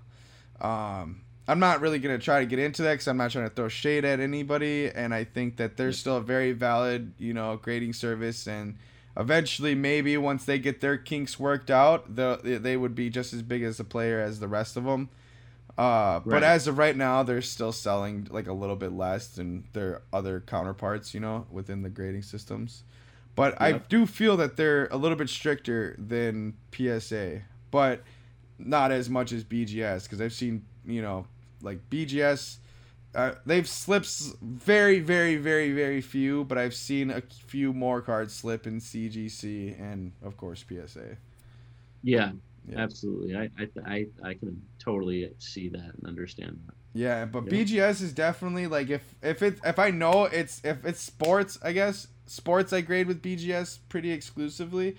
um, 0.61 1.23
I'm 1.49 1.59
not 1.59 1.81
really 1.81 1.99
gonna 1.99 2.18
try 2.18 2.40
to 2.40 2.46
get 2.46 2.59
into 2.59 2.83
that 2.83 2.92
because 2.92 3.09
I'm 3.09 3.16
not 3.16 3.31
trying 3.31 3.49
to 3.49 3.55
throw 3.55 3.68
shade 3.68 4.05
at 4.05 4.20
anybody, 4.20 4.90
and 4.90 5.14
I 5.14 5.25
think 5.25 5.57
that 5.57 5.77
they're 5.77 5.88
Yeah. 5.88 5.92
still 5.92 6.16
a 6.18 6.20
very 6.23 6.53
valid, 6.53 7.12
you 7.18 7.33
know, 7.35 7.57
grading 7.57 7.94
service, 7.94 8.46
and 8.46 8.77
eventually 9.16 9.75
maybe 9.75 10.16
once 10.16 10.44
they 10.44 10.59
get 10.59 10.81
their 10.81 10.96
kinks 10.96 11.38
worked 11.38 11.70
out, 11.70 12.16
the 12.16 12.59
they 12.62 12.77
would 12.77 12.94
be 12.94 13.11
just 13.11 13.33
as 13.33 13.42
big 13.42 13.62
as 13.62 13.81
a 13.81 13.85
player 13.85 14.20
as 14.20 14.40
the 14.40 14.49
rest 14.49 14.77
of 14.77 14.85
them. 14.85 15.09
Uh, 15.79 16.20
but 16.27 16.42
as 16.42 16.66
of 16.66 16.77
right 16.77 16.96
now, 16.96 17.23
they're 17.23 17.40
still 17.40 17.73
selling 17.73 18.29
like 18.31 18.46
a 18.46 18.53
little 18.53 18.77
bit 18.77 18.92
less 18.92 19.29
than 19.29 19.64
their 19.73 20.03
other 20.12 20.40
counterparts, 20.40 21.14
you 21.14 21.20
know, 21.20 21.46
within 21.51 21.83
the 21.83 21.88
grading 21.88 22.23
systems. 22.23 22.83
But 23.35 23.61
I 23.61 23.79
do 23.79 24.05
feel 24.05 24.37
that 24.38 24.57
they're 24.57 24.88
a 24.88 24.96
little 24.96 25.16
bit 25.16 25.31
stricter 25.31 25.96
than 25.99 26.55
PSA, 26.73 27.42
but 27.70 28.03
not 28.59 28.92
as 28.92 29.09
much 29.09 29.33
as 29.33 29.44
BGS 29.44 30.03
because 30.03 30.20
I've 30.20 30.35
seen, 30.35 30.66
you 30.85 31.01
know, 31.01 31.27
like 31.62 31.88
BGS. 31.88 32.59
Uh, 33.14 33.33
they've 33.44 33.68
slipped 33.68 34.09
very, 34.40 35.01
very, 35.01 35.37
very, 35.37 35.73
very 35.73 36.01
few, 36.01 36.44
but 36.44 36.59
I've 36.59 36.75
seen 36.75 37.11
a 37.11 37.20
few 37.46 37.73
more 37.73 38.01
cards 38.01 38.33
slip 38.35 38.66
in 38.66 38.81
CGC 38.81 39.73
and, 39.73 40.12
of 40.23 40.37
course, 40.37 40.62
PSA. 40.62 41.16
yeah, 42.03 42.33
Yeah. 42.68 42.83
absolutely. 42.83 43.37
I, 43.37 43.51
I 43.59 43.68
I 43.87 44.07
I 44.23 44.35
can 44.35 44.62
totally 44.79 45.31
see 45.38 45.68
that 45.70 45.94
and 45.96 46.07
understand 46.07 46.61
that. 46.66 46.75
Yeah, 46.92 47.25
but 47.25 47.49
Yeah. 47.51 47.51
BGS 47.51 48.01
is 48.03 48.12
definitely 48.12 48.66
like 48.66 48.90
if 48.90 49.14
if 49.23 49.42
it 49.42 49.61
if 49.64 49.79
I 49.79 49.90
know 49.90 50.25
it's 50.25 50.61
if 50.64 50.85
it's 50.85 51.01
sports, 51.01 51.59
I 51.62 51.73
guess 51.73 52.09
sports 52.27 52.73
I 52.73 52.81
grade 52.81 53.07
with 53.07 53.23
BGS 53.23 53.79
pretty 53.88 54.11
exclusively. 54.11 54.96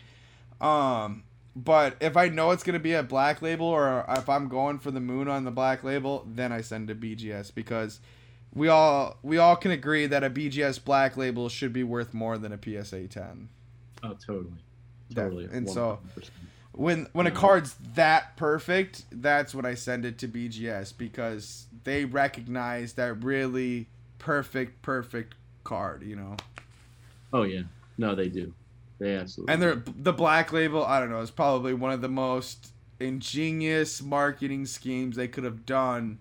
Um 0.62 1.24
but 1.56 1.98
if 2.00 2.16
I 2.16 2.30
know 2.30 2.52
it's 2.52 2.64
gonna 2.64 2.80
be 2.80 2.94
a 2.94 3.04
black 3.04 3.42
label 3.42 3.66
or 3.66 4.06
if 4.10 4.30
I'm 4.30 4.48
going 4.48 4.80
for 4.80 4.92
the 4.92 5.00
moon 5.00 5.28
on 5.28 5.44
the 5.44 5.52
black 5.52 5.84
label, 5.84 6.26
then 6.28 6.52
I 6.52 6.62
send 6.62 6.88
to 6.88 6.96
BGS 6.96 7.54
because 7.54 8.00
we 8.54 8.68
all 8.68 9.18
we 9.22 9.38
all 9.38 9.56
can 9.56 9.72
agree 9.72 10.06
that 10.08 10.24
a 10.24 10.30
BGS 10.30 10.84
black 10.84 11.18
label 11.18 11.50
should 11.50 11.74
be 11.74 11.84
worth 11.84 12.14
more 12.14 12.38
than 12.38 12.52
a 12.54 12.60
PSA 12.62 13.08
ten. 13.08 13.50
Oh, 14.04 14.14
totally, 14.14 14.54
totally. 15.14 15.48
and 15.52 15.70
so- 15.70 16.00
100%. 16.18 16.30
when 16.74 17.08
when 17.14 17.28
a 17.28 17.32
card's 17.32 17.76
that 17.96 18.36
perfect, 18.38 19.06
that's 19.12 19.54
when 19.54 19.66
I 19.66 19.74
send 19.76 20.06
it 20.06 20.18
to 20.20 20.28
BGS 20.28 20.98
because 20.98 21.68
they 21.84 22.06
recognize 22.06 22.94
that 22.94 23.24
really 23.24 23.88
perfect, 24.20 24.82
perfect 24.82 25.36
card, 25.64 26.04
you 26.04 26.16
know. 26.16 26.38
oh 27.34 27.44
yeah, 27.44 27.64
no, 27.98 28.16
they 28.16 28.30
do. 28.30 28.54
They 29.02 29.16
absolutely. 29.16 29.52
And 29.52 29.62
they're 29.62 29.84
the 29.98 30.14
black 30.14 30.54
label, 30.54 30.86
I 30.86 31.00
don't 31.00 31.10
know, 31.10 31.22
is 31.22 31.32
probably 31.32 31.74
one 31.74 31.92
of 31.92 32.02
the 32.02 32.10
most 32.10 32.72
ingenious 33.00 34.00
marketing 34.00 34.68
schemes 34.68 35.16
they 35.16 35.28
could 35.28 35.44
have 35.44 35.66
done 35.66 36.20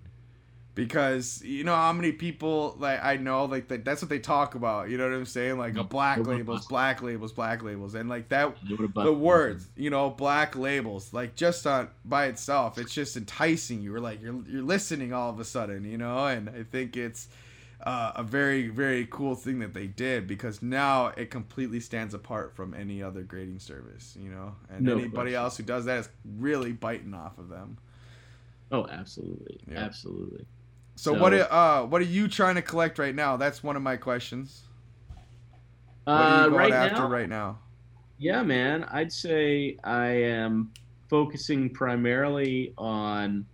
because 0.74 1.42
you 1.44 1.62
know 1.62 1.74
how 1.74 1.92
many 1.92 2.10
people 2.10 2.74
like 2.78 3.04
I 3.04 3.18
know 3.18 3.44
like 3.44 3.68
that 3.68 3.84
that's 3.84 4.00
what 4.00 4.08
they 4.08 4.18
talk 4.18 4.54
about, 4.54 4.88
you 4.88 4.96
know 4.96 5.04
what 5.04 5.12
I'm 5.12 5.26
saying? 5.26 5.58
Like 5.58 5.76
a 5.76 5.84
black 5.84 6.16
Nobody 6.16 6.38
labels, 6.38 6.66
black 6.68 7.02
labels, 7.02 7.32
black 7.32 7.62
labels 7.62 7.94
and 7.94 8.08
like 8.08 8.30
that. 8.30 8.56
No 8.66 9.04
the 9.04 9.12
words, 9.12 9.68
you 9.76 9.90
know, 9.90 10.08
black 10.08 10.56
labels, 10.56 11.12
like 11.12 11.34
just 11.34 11.66
on 11.66 11.90
by 12.06 12.26
itself, 12.26 12.78
it's 12.78 12.94
just 12.94 13.14
enticing 13.14 13.82
you. 13.82 13.94
Or 13.94 14.00
like 14.00 14.22
you're 14.22 14.40
you're 14.48 14.62
listening 14.62 15.12
all 15.12 15.28
of 15.28 15.38
a 15.38 15.44
sudden, 15.44 15.84
you 15.84 15.98
know. 15.98 16.26
And 16.26 16.48
I 16.48 16.62
think 16.62 16.96
it's 16.96 17.28
uh, 17.84 18.12
a 18.16 18.22
very 18.22 18.68
very 18.68 19.06
cool 19.10 19.34
thing 19.34 19.58
that 19.60 19.72
they 19.74 19.86
did 19.86 20.26
because 20.26 20.60
now 20.62 21.08
it 21.16 21.30
completely 21.30 21.80
stands 21.80 22.12
apart 22.14 22.54
from 22.54 22.74
any 22.74 23.02
other 23.02 23.22
grading 23.22 23.58
service, 23.58 24.16
you 24.20 24.30
know. 24.30 24.54
And 24.68 24.82
No 24.84 24.92
anybody 24.92 25.30
question. 25.32 25.34
else 25.34 25.56
who 25.56 25.62
does 25.62 25.84
that 25.86 25.98
is 25.98 26.08
really 26.38 26.72
biting 26.72 27.14
off 27.14 27.38
of 27.38 27.48
them. 27.48 27.78
Oh, 28.72 28.86
absolutely, 28.88 29.58
Yeah. 29.70 29.78
absolutely. 29.80 30.46
So, 30.96 31.14
So- 31.14 31.20
what 31.20 31.32
uh 31.32 31.86
what 31.86 32.02
are 32.02 32.06
you 32.06 32.28
trying 32.28 32.56
to 32.56 32.62
collect 32.62 32.98
right 32.98 33.14
now? 33.14 33.36
That's 33.36 33.62
one 33.62 33.76
of 33.76 33.82
my 33.82 33.96
questions. 33.96 34.62
What 36.04 36.12
are 36.14 36.22
Uh, 36.22 36.44
you 36.44 36.50
going 36.50 36.58
right 36.58 36.72
after 36.72 36.96
now, 37.02 37.08
right 37.08 37.28
now? 37.28 37.58
yeah, 38.18 38.42
man, 38.42 38.84
I'd 38.84 39.12
say 39.12 39.76
I 39.84 40.06
am 40.08 40.70
focusing 41.08 41.70
primarily 41.70 42.72
on 42.78 43.46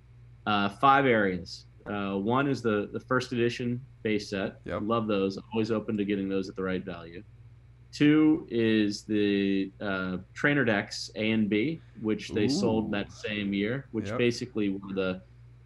uh, 0.47 0.69
five 0.69 1.07
areas. 1.07 1.67
Uh, 1.87 2.17
one 2.17 2.47
is 2.49 2.63
the 2.63 2.89
the 2.93 3.01
first 3.01 3.33
edition 3.33 3.81
base 4.07 4.31
set. 4.31 4.61
Yep. 4.67 4.83
Love 4.85 5.09
those. 5.09 5.37
Always 5.53 5.73
open 5.73 5.97
to 5.97 6.05
getting 6.05 6.29
those 6.29 6.49
at 6.49 6.55
the 6.55 6.63
right 6.63 6.85
value. 6.85 7.25
Two 7.93 8.47
is 8.51 9.03
the 9.03 9.73
uh, 9.81 10.19
Trainer 10.33 10.65
Decks 10.65 11.11
A 11.17 11.33
and 11.33 11.49
B, 11.49 11.81
which 12.01 12.29
they 12.31 12.45
Ooh. 12.45 12.49
sold 12.49 12.93
that 12.93 13.11
same 13.13 13.53
year, 13.53 13.87
which 13.91 14.09
Yep. 14.11 14.19
basically 14.19 14.69
were 14.71 14.95
the 14.95 15.23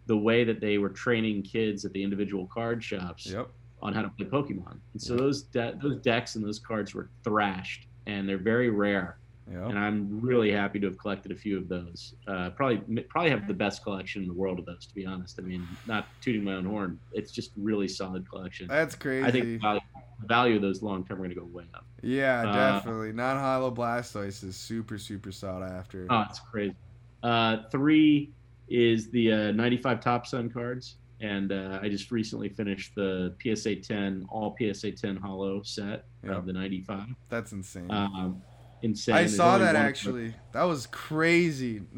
the 0.07 0.17
way 0.17 0.43
that 0.43 0.59
they 0.59 0.77
were 0.79 0.89
training 0.89 1.43
kids 1.43 1.85
at 1.85 1.93
the 1.93 2.01
individual 2.01 2.47
card 2.47 2.83
shops 2.83 3.27
Yep. 3.27 3.47
on 3.81 3.93
how 3.93 4.01
to 4.01 4.09
play 4.09 4.25
Pokemon. 4.25 4.77
And 4.93 5.01
so 5.01 5.15
those 5.15 5.43
de- 5.43 5.77
those 5.81 5.97
decks 6.01 6.35
and 6.35 6.43
those 6.43 6.57
cards 6.59 6.95
were 6.95 7.09
thrashed, 7.23 7.87
and 8.07 8.27
they're 8.27 8.39
very 8.53 8.71
rare. 8.71 9.19
Yep. 9.51 9.69
And 9.69 9.77
I'm 9.79 10.21
really 10.21 10.51
happy 10.51 10.79
to 10.79 10.87
have 10.87 10.97
collected 10.97 11.31
a 11.31 11.35
few 11.35 11.57
of 11.57 11.67
those. 11.67 12.13
Uh, 12.27 12.51
probably 12.51 13.03
probably 13.03 13.29
have 13.31 13.47
the 13.47 13.53
best 13.53 13.83
collection 13.83 14.21
in 14.21 14.27
the 14.27 14.33
world 14.33 14.59
of 14.59 14.65
those, 14.65 14.85
to 14.85 14.95
be 14.95 15.05
honest. 15.05 15.39
I 15.39 15.41
mean, 15.43 15.67
not 15.87 16.07
tooting 16.21 16.43
my 16.43 16.53
own 16.53 16.65
horn, 16.65 16.99
it's 17.11 17.31
just 17.31 17.51
really 17.57 17.87
solid 17.87 18.29
collection. 18.29 18.67
That's 18.67 18.95
crazy. 18.95 19.25
I 19.25 19.31
think 19.31 19.45
the 19.45 19.57
value, 19.57 19.81
the 20.21 20.27
value 20.27 20.55
of 20.55 20.61
those 20.61 20.81
long 20.81 21.03
term 21.05 21.17
are 21.17 21.23
going 21.23 21.29
to 21.31 21.35
go 21.35 21.45
way 21.45 21.65
up. 21.73 21.85
yeah, 22.01 22.43
uh, 22.47 22.53
definitely. 22.75 23.11
Non 23.11 23.37
holo 23.37 23.71
Blastoise 23.71 24.43
is 24.43 24.55
super, 24.55 24.97
super 24.97 25.31
sought 25.31 25.63
after. 25.63 26.07
Oh, 26.09 26.25
it's 26.29 26.39
crazy. 26.39 26.75
Uh, 27.23 27.57
three 27.71 28.31
is 28.69 29.09
the 29.11 29.31
uh, 29.31 29.51
95 29.51 29.99
Top 29.99 30.25
Sun 30.25 30.49
cards. 30.49 30.95
And 31.19 31.51
uh, 31.51 31.77
I 31.83 31.87
just 31.87 32.09
recently 32.09 32.49
finished 32.49 32.95
the 32.95 33.35
PSA 33.43 33.75
10, 33.75 34.25
all 34.29 34.55
PSA 34.59 34.93
10 34.93 35.17
holo 35.17 35.61
set 35.61 36.05
Yep. 36.23 36.35
of 36.35 36.45
the 36.47 36.53
95. 36.53 37.09
That's 37.29 37.51
insane. 37.51 37.91
Um, 37.91 38.41
insane. 38.81 39.15
I 39.15 39.25
saw 39.27 39.57
that 39.57 39.73
one- 39.75 39.75
actually. 39.75 40.33
That 40.53 40.63
was 40.63 40.87
crazy. 40.87 41.81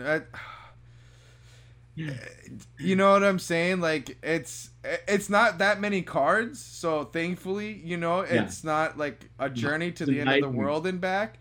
You 2.79 2.95
know 2.95 3.11
what 3.11 3.23
I'm 3.23 3.37
saying? 3.37 3.79
Like 3.79 4.17
it's 4.23 4.71
it's 5.07 5.29
not 5.29 5.59
that 5.59 5.79
many 5.79 6.01
cards, 6.01 6.59
so 6.59 7.03
thankfully, 7.03 7.73
you 7.85 7.97
know, 7.97 8.23
Yeah. 8.25 8.43
it's 8.45 8.63
not 8.63 8.97
like 8.97 9.29
a 9.37 9.47
journey 9.47 9.91
to 9.91 10.03
It's 10.03 10.09
the 10.11 10.19
end 10.21 10.29
of 10.29 10.41
the 10.41 10.49
world 10.49 10.87
and 10.87 10.99
back. 10.99 11.37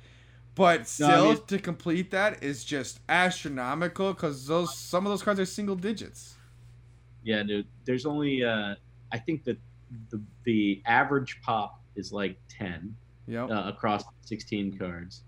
But 0.54 0.80
No, 0.80 0.80
I 0.80 0.84
still, 0.84 1.32
mean- 1.32 1.46
to 1.46 1.58
complete 1.58 2.10
that 2.10 2.42
is 2.42 2.64
just 2.64 3.00
astronomical 3.08 4.12
because 4.12 4.46
those 4.46 4.76
some 4.76 5.06
of 5.06 5.10
those 5.10 5.22
cards 5.22 5.40
are 5.40 5.46
single 5.46 5.74
digits. 5.76 6.34
Yeah, 7.24 7.42
dude. 7.44 7.66
There's 7.86 8.04
only 8.04 8.44
uh, 8.44 8.74
I 9.10 9.18
think 9.18 9.44
that 9.44 9.58
the 10.10 10.20
the 10.44 10.82
average 10.84 11.40
pop 11.40 11.80
is 11.96 12.12
like 12.12 12.36
10 12.50 12.94
Yep. 13.26 13.50
uh, 13.50 13.62
across 13.74 14.04
16 14.22 14.76
cards. 14.76 15.22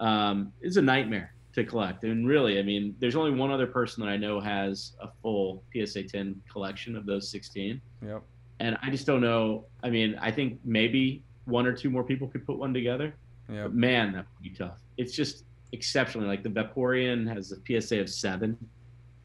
Um, 0.00 0.52
it's 0.60 0.76
a 0.76 0.82
nightmare 0.82 1.34
to 1.52 1.64
collect, 1.64 2.04
and 2.04 2.26
really, 2.26 2.58
I 2.58 2.62
mean, 2.62 2.94
there's 3.00 3.16
only 3.16 3.32
one 3.32 3.50
other 3.50 3.66
person 3.66 4.02
that 4.04 4.10
I 4.10 4.16
know 4.16 4.40
has 4.40 4.92
a 5.00 5.08
full 5.22 5.62
PSA 5.74 6.04
10 6.04 6.40
collection 6.50 6.96
of 6.96 7.04
those 7.06 7.28
16, 7.30 7.80
Yep. 8.06 8.22
and 8.60 8.78
I 8.82 8.90
just 8.90 9.06
don't 9.06 9.20
know. 9.20 9.66
I 9.82 9.90
mean, 9.90 10.16
I 10.20 10.30
think 10.30 10.58
maybe 10.64 11.22
one 11.44 11.66
or 11.66 11.72
two 11.72 11.90
more 11.90 12.04
people 12.04 12.28
could 12.28 12.46
put 12.46 12.56
one 12.56 12.72
together, 12.72 13.14
Yep. 13.52 13.62
but 13.64 13.74
man, 13.74 14.12
that 14.12 14.26
would 14.26 14.42
be 14.42 14.50
tough. 14.56 14.78
It's 14.96 15.14
just 15.14 15.44
exceptionally 15.72 16.26
like 16.28 16.42
the 16.42 16.48
Vaporeon 16.48 17.28
has 17.28 17.52
a 17.52 17.56
PSA 17.66 18.00
of 18.00 18.08
seven, 18.08 18.56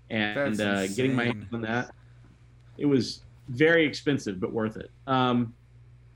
and 0.10 0.60
uh, 0.60 0.88
getting 0.88 1.16
my 1.16 1.26
hands 1.26 1.46
on 1.54 1.62
that, 1.62 1.92
it 2.78 2.86
was 2.86 3.22
very 3.50 3.86
expensive 3.86 4.40
but 4.40 4.52
worth 4.52 4.78
it. 4.78 4.90
Um, 5.08 5.54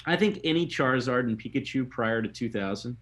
I 0.06 0.16
think 0.16 0.40
any 0.44 0.66
Charizard 0.66 1.22
and 1.28 1.40
Pikachu 1.40 1.88
prior 1.88 2.22
to 2.22 2.28
2000, 2.28 2.98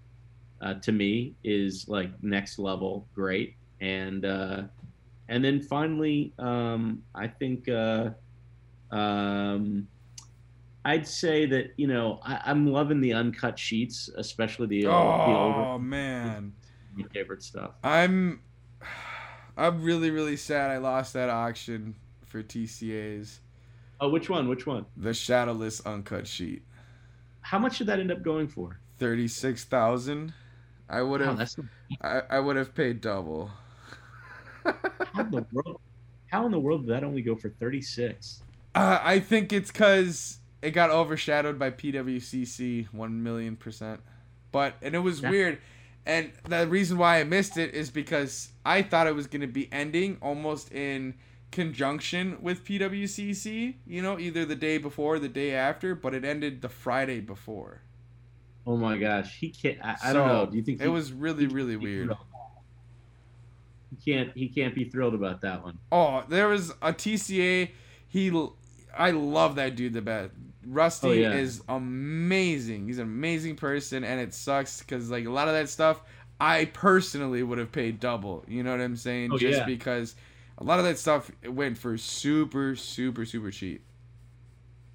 uh, 0.61 0.75
to 0.75 0.91
me, 0.91 1.35
is 1.43 1.87
like 1.87 2.11
next 2.23 2.59
level 2.59 3.07
great, 3.13 3.55
and 3.81 4.25
uh, 4.25 4.63
and 5.29 5.43
then 5.43 5.61
finally, 5.61 6.33
um, 6.39 7.03
I 7.15 7.27
think. 7.27 7.67
Uh, 7.69 8.11
um, 8.91 9.87
I'd 10.85 11.05
say 11.05 11.45
that 11.47 11.73
you 11.75 11.87
know 11.87 12.19
I, 12.23 12.39
I'm 12.45 12.65
loving 12.71 13.01
the 13.01 13.11
uncut 13.11 13.59
sheets, 13.59 14.09
especially 14.15 14.67
the, 14.67 14.85
uh, 14.85 14.89
the 14.91 15.37
older 15.37 15.59
Oh 15.59 15.77
man. 15.79 16.53
my 16.95 17.03
favorite 17.13 17.43
stuff. 17.43 17.71
I'm 17.83 18.41
I'm 19.57 19.83
really 19.83 20.11
really 20.11 20.37
sad 20.37 20.71
I 20.71 20.77
lost 20.77 21.11
that 21.13 21.29
auction 21.29 21.95
for 22.25 22.41
TCAs. 22.41 23.39
Oh, 23.99 24.09
which 24.09 24.29
one? 24.29 24.47
Which 24.47 24.65
one? 24.65 24.85
The 24.95 25.13
shadowless 25.13 25.81
uncut 25.85 26.25
sheet. 26.25 26.63
How 27.41 27.59
much 27.59 27.79
did 27.79 27.87
that 27.87 27.99
end 27.99 28.11
up 28.11 28.21
going 28.21 28.47
for? 28.47 28.79
36,000. 28.99 30.33
I 30.89 31.01
would 31.01 31.21
have 31.21 31.37
that's 31.37 31.55
I, 32.01 32.21
I 32.29 32.39
would 32.39 32.55
have 32.55 32.73
paid 32.75 33.01
double. 33.01 33.51
how 35.13 35.23
in 35.23 35.31
the 35.31 35.45
world. 35.51 35.81
How 36.27 36.45
in 36.45 36.51
the 36.51 36.59
world 36.59 36.85
did 36.85 36.93
that 36.95 37.03
only 37.03 37.21
go 37.21 37.35
for 37.35 37.49
36? 37.49 38.43
Uh, 38.75 38.99
I 39.01 39.19
think 39.19 39.51
it's 39.53 39.71
cuz 39.71 40.39
it 40.61 40.71
got 40.71 40.89
overshadowed 40.89 41.57
by 41.59 41.71
PWCC 41.71 42.87
1 42.91 43.23
million 43.23 43.55
percent. 43.55 44.01
But 44.51 44.75
and 44.81 44.95
it 44.95 44.99
was 44.99 45.21
Yeah. 45.21 45.29
weird. 45.29 45.59
And 46.05 46.31
the 46.47 46.67
reason 46.67 46.97
why 46.97 47.19
I 47.19 47.23
missed 47.25 47.57
it 47.57 47.73
is 47.73 47.89
because 47.89 48.51
I 48.65 48.81
thought 48.81 49.07
it 49.07 49.15
was 49.15 49.27
going 49.27 49.41
to 49.41 49.47
be 49.47 49.71
ending 49.73 50.17
almost 50.21 50.71
in 50.71 51.15
conjunction 51.51 52.37
with 52.41 52.63
PWCC, 52.63 53.75
you 53.85 54.01
know, 54.01 54.17
either 54.17 54.45
the 54.45 54.55
day 54.55 54.77
before 54.77 55.15
or 55.15 55.19
the 55.19 55.27
day 55.29 55.53
after, 55.53 55.95
but 55.95 56.13
it 56.13 56.23
ended 56.23 56.61
the 56.61 56.69
Friday 56.69 57.19
before. 57.19 57.81
Oh 58.67 58.75
my 58.77 58.97
gosh, 58.97 59.37
he 59.39 59.49
can't. 59.49 59.77
I, 59.81 59.95
I 60.03 60.13
don't 60.13 60.27
know. 60.27 60.45
Do 60.45 60.57
you 60.57 60.61
think 60.63 60.81
It 60.81 60.83
he- 60.83 60.89
was 60.89 61.11
really 61.13 61.47
really 61.47 61.77
weird. 61.77 62.11
He 63.89 64.11
can't. 64.13 64.31
He 64.35 64.49
can't 64.49 64.75
be 64.75 64.83
thrilled 64.89 65.13
about 65.13 65.41
that 65.41 65.63
one. 65.63 65.77
Oh, 65.91 66.23
there 66.27 66.49
was 66.49 66.71
a 66.81 66.91
TCA. 66.93 67.71
He, 68.09 68.47
I 68.97 69.11
love 69.11 69.55
that 69.55 69.75
dude 69.75 69.93
the 69.93 70.01
best. 70.01 70.31
Rusty 70.65 71.07
Oh, 71.07 71.11
yeah. 71.13 71.31
is 71.33 71.61
amazing. 71.69 72.87
He's 72.87 72.97
an 72.97 73.05
amazing 73.05 73.55
person, 73.55 74.03
and 74.03 74.19
it 74.19 74.33
sucks 74.33 74.81
because 74.81 75.09
like 75.09 75.25
a 75.25 75.29
lot 75.29 75.47
of 75.47 75.53
that 75.53 75.69
stuff, 75.69 76.01
I 76.41 76.65
personally 76.65 77.41
would 77.43 77.57
have 77.57 77.71
paid 77.71 78.01
double. 78.01 78.43
You 78.49 78.63
know 78.63 78.71
what 78.71 78.81
I'm 78.81 78.97
saying? 78.97 79.31
Oh, 79.31 79.37
Just 79.37 79.59
yeah. 79.59 79.65
because 79.65 80.15
a 80.57 80.63
lot 80.65 80.79
of 80.79 80.85
that 80.85 80.99
stuff 80.99 81.31
went 81.47 81.77
for 81.77 81.97
super, 81.97 82.75
super, 82.75 83.23
super 83.25 83.51
cheap. 83.51 83.81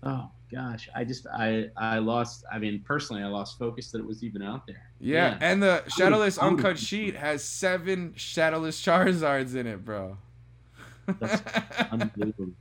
Oh 0.02 0.28
gosh, 0.52 0.88
I 0.94 1.04
just 1.04 1.26
I 1.26 1.70
I 1.76 1.98
lost. 1.98 2.44
I 2.52 2.58
mean, 2.58 2.82
personally, 2.84 3.22
I 3.22 3.26
lost 3.26 3.58
focus 3.58 3.90
that 3.92 3.98
it 3.98 4.06
was 4.06 4.22
even 4.22 4.42
out 4.42 4.66
there. 4.66 4.82
Yeah, 5.00 5.38
and 5.40 5.62
the 5.62 5.82
Shadowless 5.88 6.38
Uncut 6.38 6.78
Sheet 6.78 7.16
has 7.16 7.42
seven 7.42 8.12
Shadowless 8.16 8.80
Charizards 8.82 9.54
in 9.56 9.66
it, 9.66 9.84
bro. 9.84 10.18
That's 11.18 11.42
unbelievable. 11.90 12.52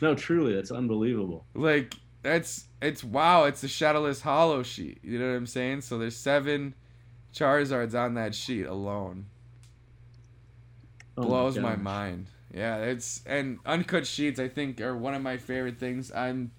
No, 0.00 0.14
truly, 0.14 0.54
that's 0.54 0.70
unbelievable. 0.70 1.44
like 1.54 1.94
that's 2.22 2.66
it's 2.82 3.02
wow 3.02 3.44
it's 3.44 3.62
a 3.62 3.68
shadowless 3.68 4.20
holo 4.20 4.62
sheet 4.62 4.98
you 5.02 5.18
know 5.18 5.26
what 5.30 5.36
i'm 5.36 5.46
saying 5.46 5.80
so 5.80 5.96
there's 5.96 6.14
seven 6.14 6.74
charizards 7.34 7.94
on 7.98 8.12
that 8.12 8.34
sheet 8.34 8.64
alone 8.66 9.24
Oh 11.16 11.22
blows 11.22 11.58
my, 11.58 11.70
gosh. 11.74 11.78
mind 11.82 12.26
yeah 12.52 12.76
it's 12.78 13.22
and 13.26 13.58
uncut 13.64 14.06
sheets 14.06 14.38
i 14.38 14.48
think 14.48 14.80
are 14.82 14.94
one 14.96 15.14
of 15.14 15.22
my 15.22 15.38
favorite 15.38 15.78
things 15.78 16.12
i'm 16.12 16.50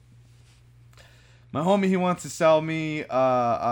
my 1.51 1.61
homie 1.61 1.85
he 1.87 1.97
wants 1.97 2.23
to 2.23 2.29
sell 2.29 2.61
me 2.61 3.03
uh, 3.03 3.07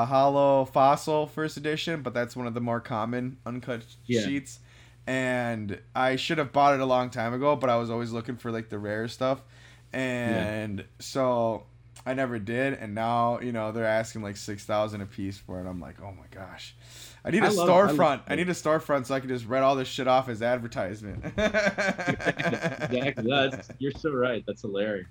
a 0.01 0.05
holo 0.05 0.65
fossil 0.65 1.27
first 1.27 1.57
edition 1.57 2.01
but 2.01 2.13
that's 2.13 2.35
one 2.35 2.45
of 2.47 2.53
the 2.53 2.61
more 2.61 2.79
common 2.79 3.37
uncut 3.45 3.81
Yeah. 4.05 4.21
sheets 4.21 4.59
and 5.07 5.79
i 5.95 6.15
should 6.15 6.37
have 6.37 6.51
bought 6.51 6.73
it 6.75 6.79
a 6.81 6.85
long 6.85 7.09
time 7.09 7.33
ago 7.33 7.55
but 7.55 7.69
i 7.69 7.75
was 7.77 7.89
always 7.89 8.11
looking 8.11 8.35
for 8.37 8.51
like 8.51 8.69
the 8.69 8.77
rare 8.79 9.07
stuff 9.07 9.41
and 9.93 10.85
so 10.99 11.63
I 12.05 12.13
never 12.13 12.39
did, 12.39 12.73
and 12.75 12.95
now 12.95 13.39
you 13.41 13.51
know 13.51 13.71
they're 13.73 13.85
asking 13.85 14.21
like 14.21 14.37
six 14.37 14.63
thousand 14.63 15.01
a 15.01 15.05
piece 15.05 15.37
for 15.37 15.59
it. 15.59 15.67
I'm 15.67 15.81
like, 15.81 15.95
oh 16.01 16.11
my 16.13 16.25
gosh, 16.31 16.73
I 17.25 17.29
need 17.31 17.43
a 17.43 17.47
I 17.47 17.49
love- 17.49 17.69
I 17.69 17.73
love- 17.73 17.91
storefront. 17.97 18.21
I, 18.27 18.35
need 18.35 18.47
a 18.49 18.53
storefront 18.53 19.05
so 19.07 19.15
I 19.15 19.19
can 19.19 19.27
just 19.27 19.45
read 19.45 19.63
all 19.63 19.75
this 19.75 19.87
shit 19.89 20.07
off 20.07 20.29
as 20.29 20.41
advertisement. 20.41 21.25
exactly. 21.37 23.25
That's, 23.29 23.69
you're 23.79 23.91
so 23.91 24.11
right. 24.11 24.43
That's 24.47 24.61
hilarious. 24.61 25.07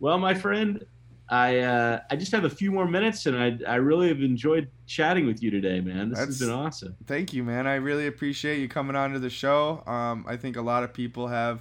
Well, 0.00 0.18
my 0.18 0.34
friend, 0.34 0.84
I 1.30 1.58
uh, 1.58 2.00
I 2.10 2.16
just 2.16 2.32
have 2.32 2.44
a 2.44 2.50
few 2.50 2.70
more 2.72 2.86
minutes, 2.86 3.26
and 3.26 3.36
I 3.36 3.58
I 3.70 3.76
really 3.76 4.08
have 4.08 4.22
enjoyed 4.22 4.68
chatting 4.86 5.26
with 5.26 5.42
you 5.42 5.50
today, 5.50 5.80
man. 5.80 6.08
This 6.10 6.18
has 6.18 6.38
been 6.38 6.50
awesome. 6.50 6.96
Thank 7.06 7.32
you, 7.34 7.44
man. 7.44 7.66
I 7.66 7.74
really 7.74 8.06
appreciate 8.06 8.60
you 8.60 8.68
coming 8.68 8.96
on 8.96 9.12
to 9.12 9.18
the 9.18 9.28
show. 9.30 9.82
Um, 9.86 10.24
I 10.26 10.36
think 10.36 10.56
a 10.56 10.62
lot 10.62 10.84
of 10.84 10.92
people 10.94 11.28
have 11.28 11.60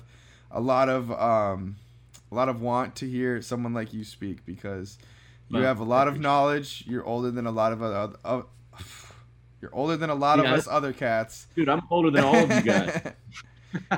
a 0.51 0.61
lot 0.61 0.87
of 0.87 1.11
um, 1.11 1.75
a 2.31 2.35
lot 2.35 2.47
of 2.47 2.61
want 2.61 2.95
to 2.97 3.09
hear 3.09 3.41
someone 3.41 3.73
like 3.73 3.93
you 3.93 4.03
speak 4.05 4.45
because 4.45 4.97
you 5.49 5.55
Well, 5.57 5.63
have 5.67 5.79
a 5.79 5.83
lot 5.85 6.07
of 6.07 6.19
knowledge. 6.19 6.85
You're 6.87 7.05
older 7.05 7.31
than 7.31 7.45
a 7.45 7.51
lot 7.51 7.73
of 7.73 7.81
other. 7.81 8.15
Uh, 8.23 8.41
you're 9.61 9.73
older 9.75 9.97
than 9.97 10.09
a 10.09 10.15
lot 10.15 10.39
Yeah. 10.39 10.53
of 10.53 10.59
us 10.59 10.67
other 10.69 10.93
cats. 10.93 11.47
Dude, 11.55 11.67
I'm 11.67 11.81
older 11.89 12.09
than 12.11 12.23
all 12.23 12.35
of 12.35 12.49
you 12.51 12.61
guys. 12.61 13.01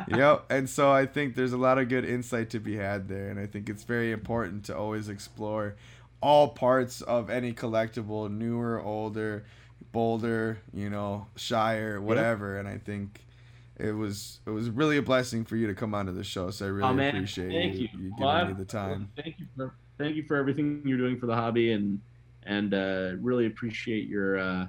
yep. 0.08 0.46
And 0.50 0.70
so 0.70 0.92
I 0.92 1.06
think 1.06 1.36
there's 1.36 1.54
a 1.54 1.58
lot 1.58 1.78
of 1.78 1.90
good 1.90 2.06
insight 2.06 2.50
to 2.52 2.60
be 2.60 2.78
had 2.78 3.08
there. 3.08 3.30
And 3.30 3.40
I 3.40 3.46
think 3.46 3.70
it's 3.70 3.84
very 3.84 4.12
important 4.12 4.66
to 4.66 4.78
always 4.78 5.10
explore 5.10 5.76
all 6.22 6.50
parts 6.50 7.02
of 7.02 7.30
any 7.30 7.54
collectible, 7.54 8.30
newer, 8.32 8.82
older, 8.82 9.46
bolder, 9.92 10.60
you 10.74 10.90
know, 10.90 11.28
shire, 11.36 12.02
whatever. 12.02 12.58
And 12.58 12.68
I 12.68 12.78
think 12.78 13.26
it 13.78 13.94
was 13.94 14.42
it 14.46 14.50
was 14.52 14.70
really 14.70 14.98
a 14.98 15.02
blessing 15.02 15.46
for 15.46 15.56
you 15.56 15.68
to 15.68 15.74
come 15.74 15.96
onto 15.96 16.12
the 16.12 16.24
show. 16.24 16.52
So 16.52 16.66
I 16.66 16.70
really 16.70 16.90
oh 16.90 17.08
appreciate 17.08 17.52
thank 17.52 17.76
you, 17.76 17.82
you. 17.94 18.00
you 18.00 18.16
giving 18.18 18.20
Well, 18.20 18.46
me 18.46 18.54
the 18.54 18.66
time. 18.66 19.10
Thank 19.16 19.40
you 19.40 19.48
for 19.56 19.74
thank 19.98 20.16
you 20.16 20.24
for 20.24 20.36
everything 20.36 20.82
you're 20.86 20.98
doing 20.98 21.18
for 21.18 21.26
the 21.28 21.36
hobby, 21.36 21.72
and 21.72 22.02
and 22.44 22.74
uh, 22.74 23.12
really 23.22 23.46
appreciate 23.46 24.08
your 24.08 24.38
uh, 24.38 24.68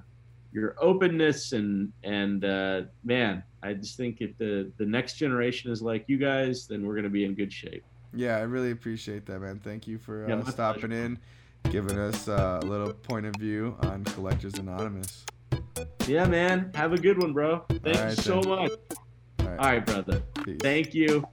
your 0.53 0.76
openness 0.80 1.53
and 1.53 1.92
and 2.03 2.44
uh, 2.44 2.82
man, 3.05 3.42
I 3.62 3.74
just 3.74 3.96
think 3.96 4.20
if 4.20 4.36
the 4.36 4.70
the 4.78 4.86
next 4.86 5.14
generation 5.14 5.70
is 5.70 5.82
like 5.82 6.05
you 6.09 6.18
guys, 6.18 6.66
then 6.66 6.86
we're 6.86 6.96
gonna 6.96 7.09
be 7.09 7.24
in 7.24 7.34
good 7.34 7.53
shape. 7.53 7.84
Yeah, 8.14 8.36
I 8.36 8.40
really 8.40 8.72
appreciate 8.72 9.26
that, 9.26 9.40
man. 9.40 9.61
Thank 9.62 9.86
you 9.86 9.98
for 9.98 10.24
uh, 10.24 10.36
my 10.36 10.51
stopping 10.51 10.88
pleasure. 10.88 11.05
in, 11.05 11.18
giving 11.70 11.98
us 11.98 12.28
uh, 12.28 12.61
a 12.62 12.66
little 12.66 12.92
point 12.92 13.26
of 13.26 13.36
view 13.36 13.76
on 13.82 14.05
Collectors 14.05 14.55
Anonymous. 14.55 15.24
Yeah, 16.07 16.26
man. 16.26 16.72
Have 16.74 16.92
a 16.92 16.98
good 16.98 17.22
one, 17.22 17.32
bro. 17.32 17.64
Thank 17.68 17.84
right, 17.84 18.11
you 18.11 18.16
so 18.16 18.40
then. 18.40 18.48
much. 18.48 18.70
All 18.70 19.46
right, 19.46 19.59
All 19.59 19.66
right, 19.66 19.86
brother. 19.86 20.22
peace. 20.44 20.59
Thank 20.61 20.94
you. 20.94 21.24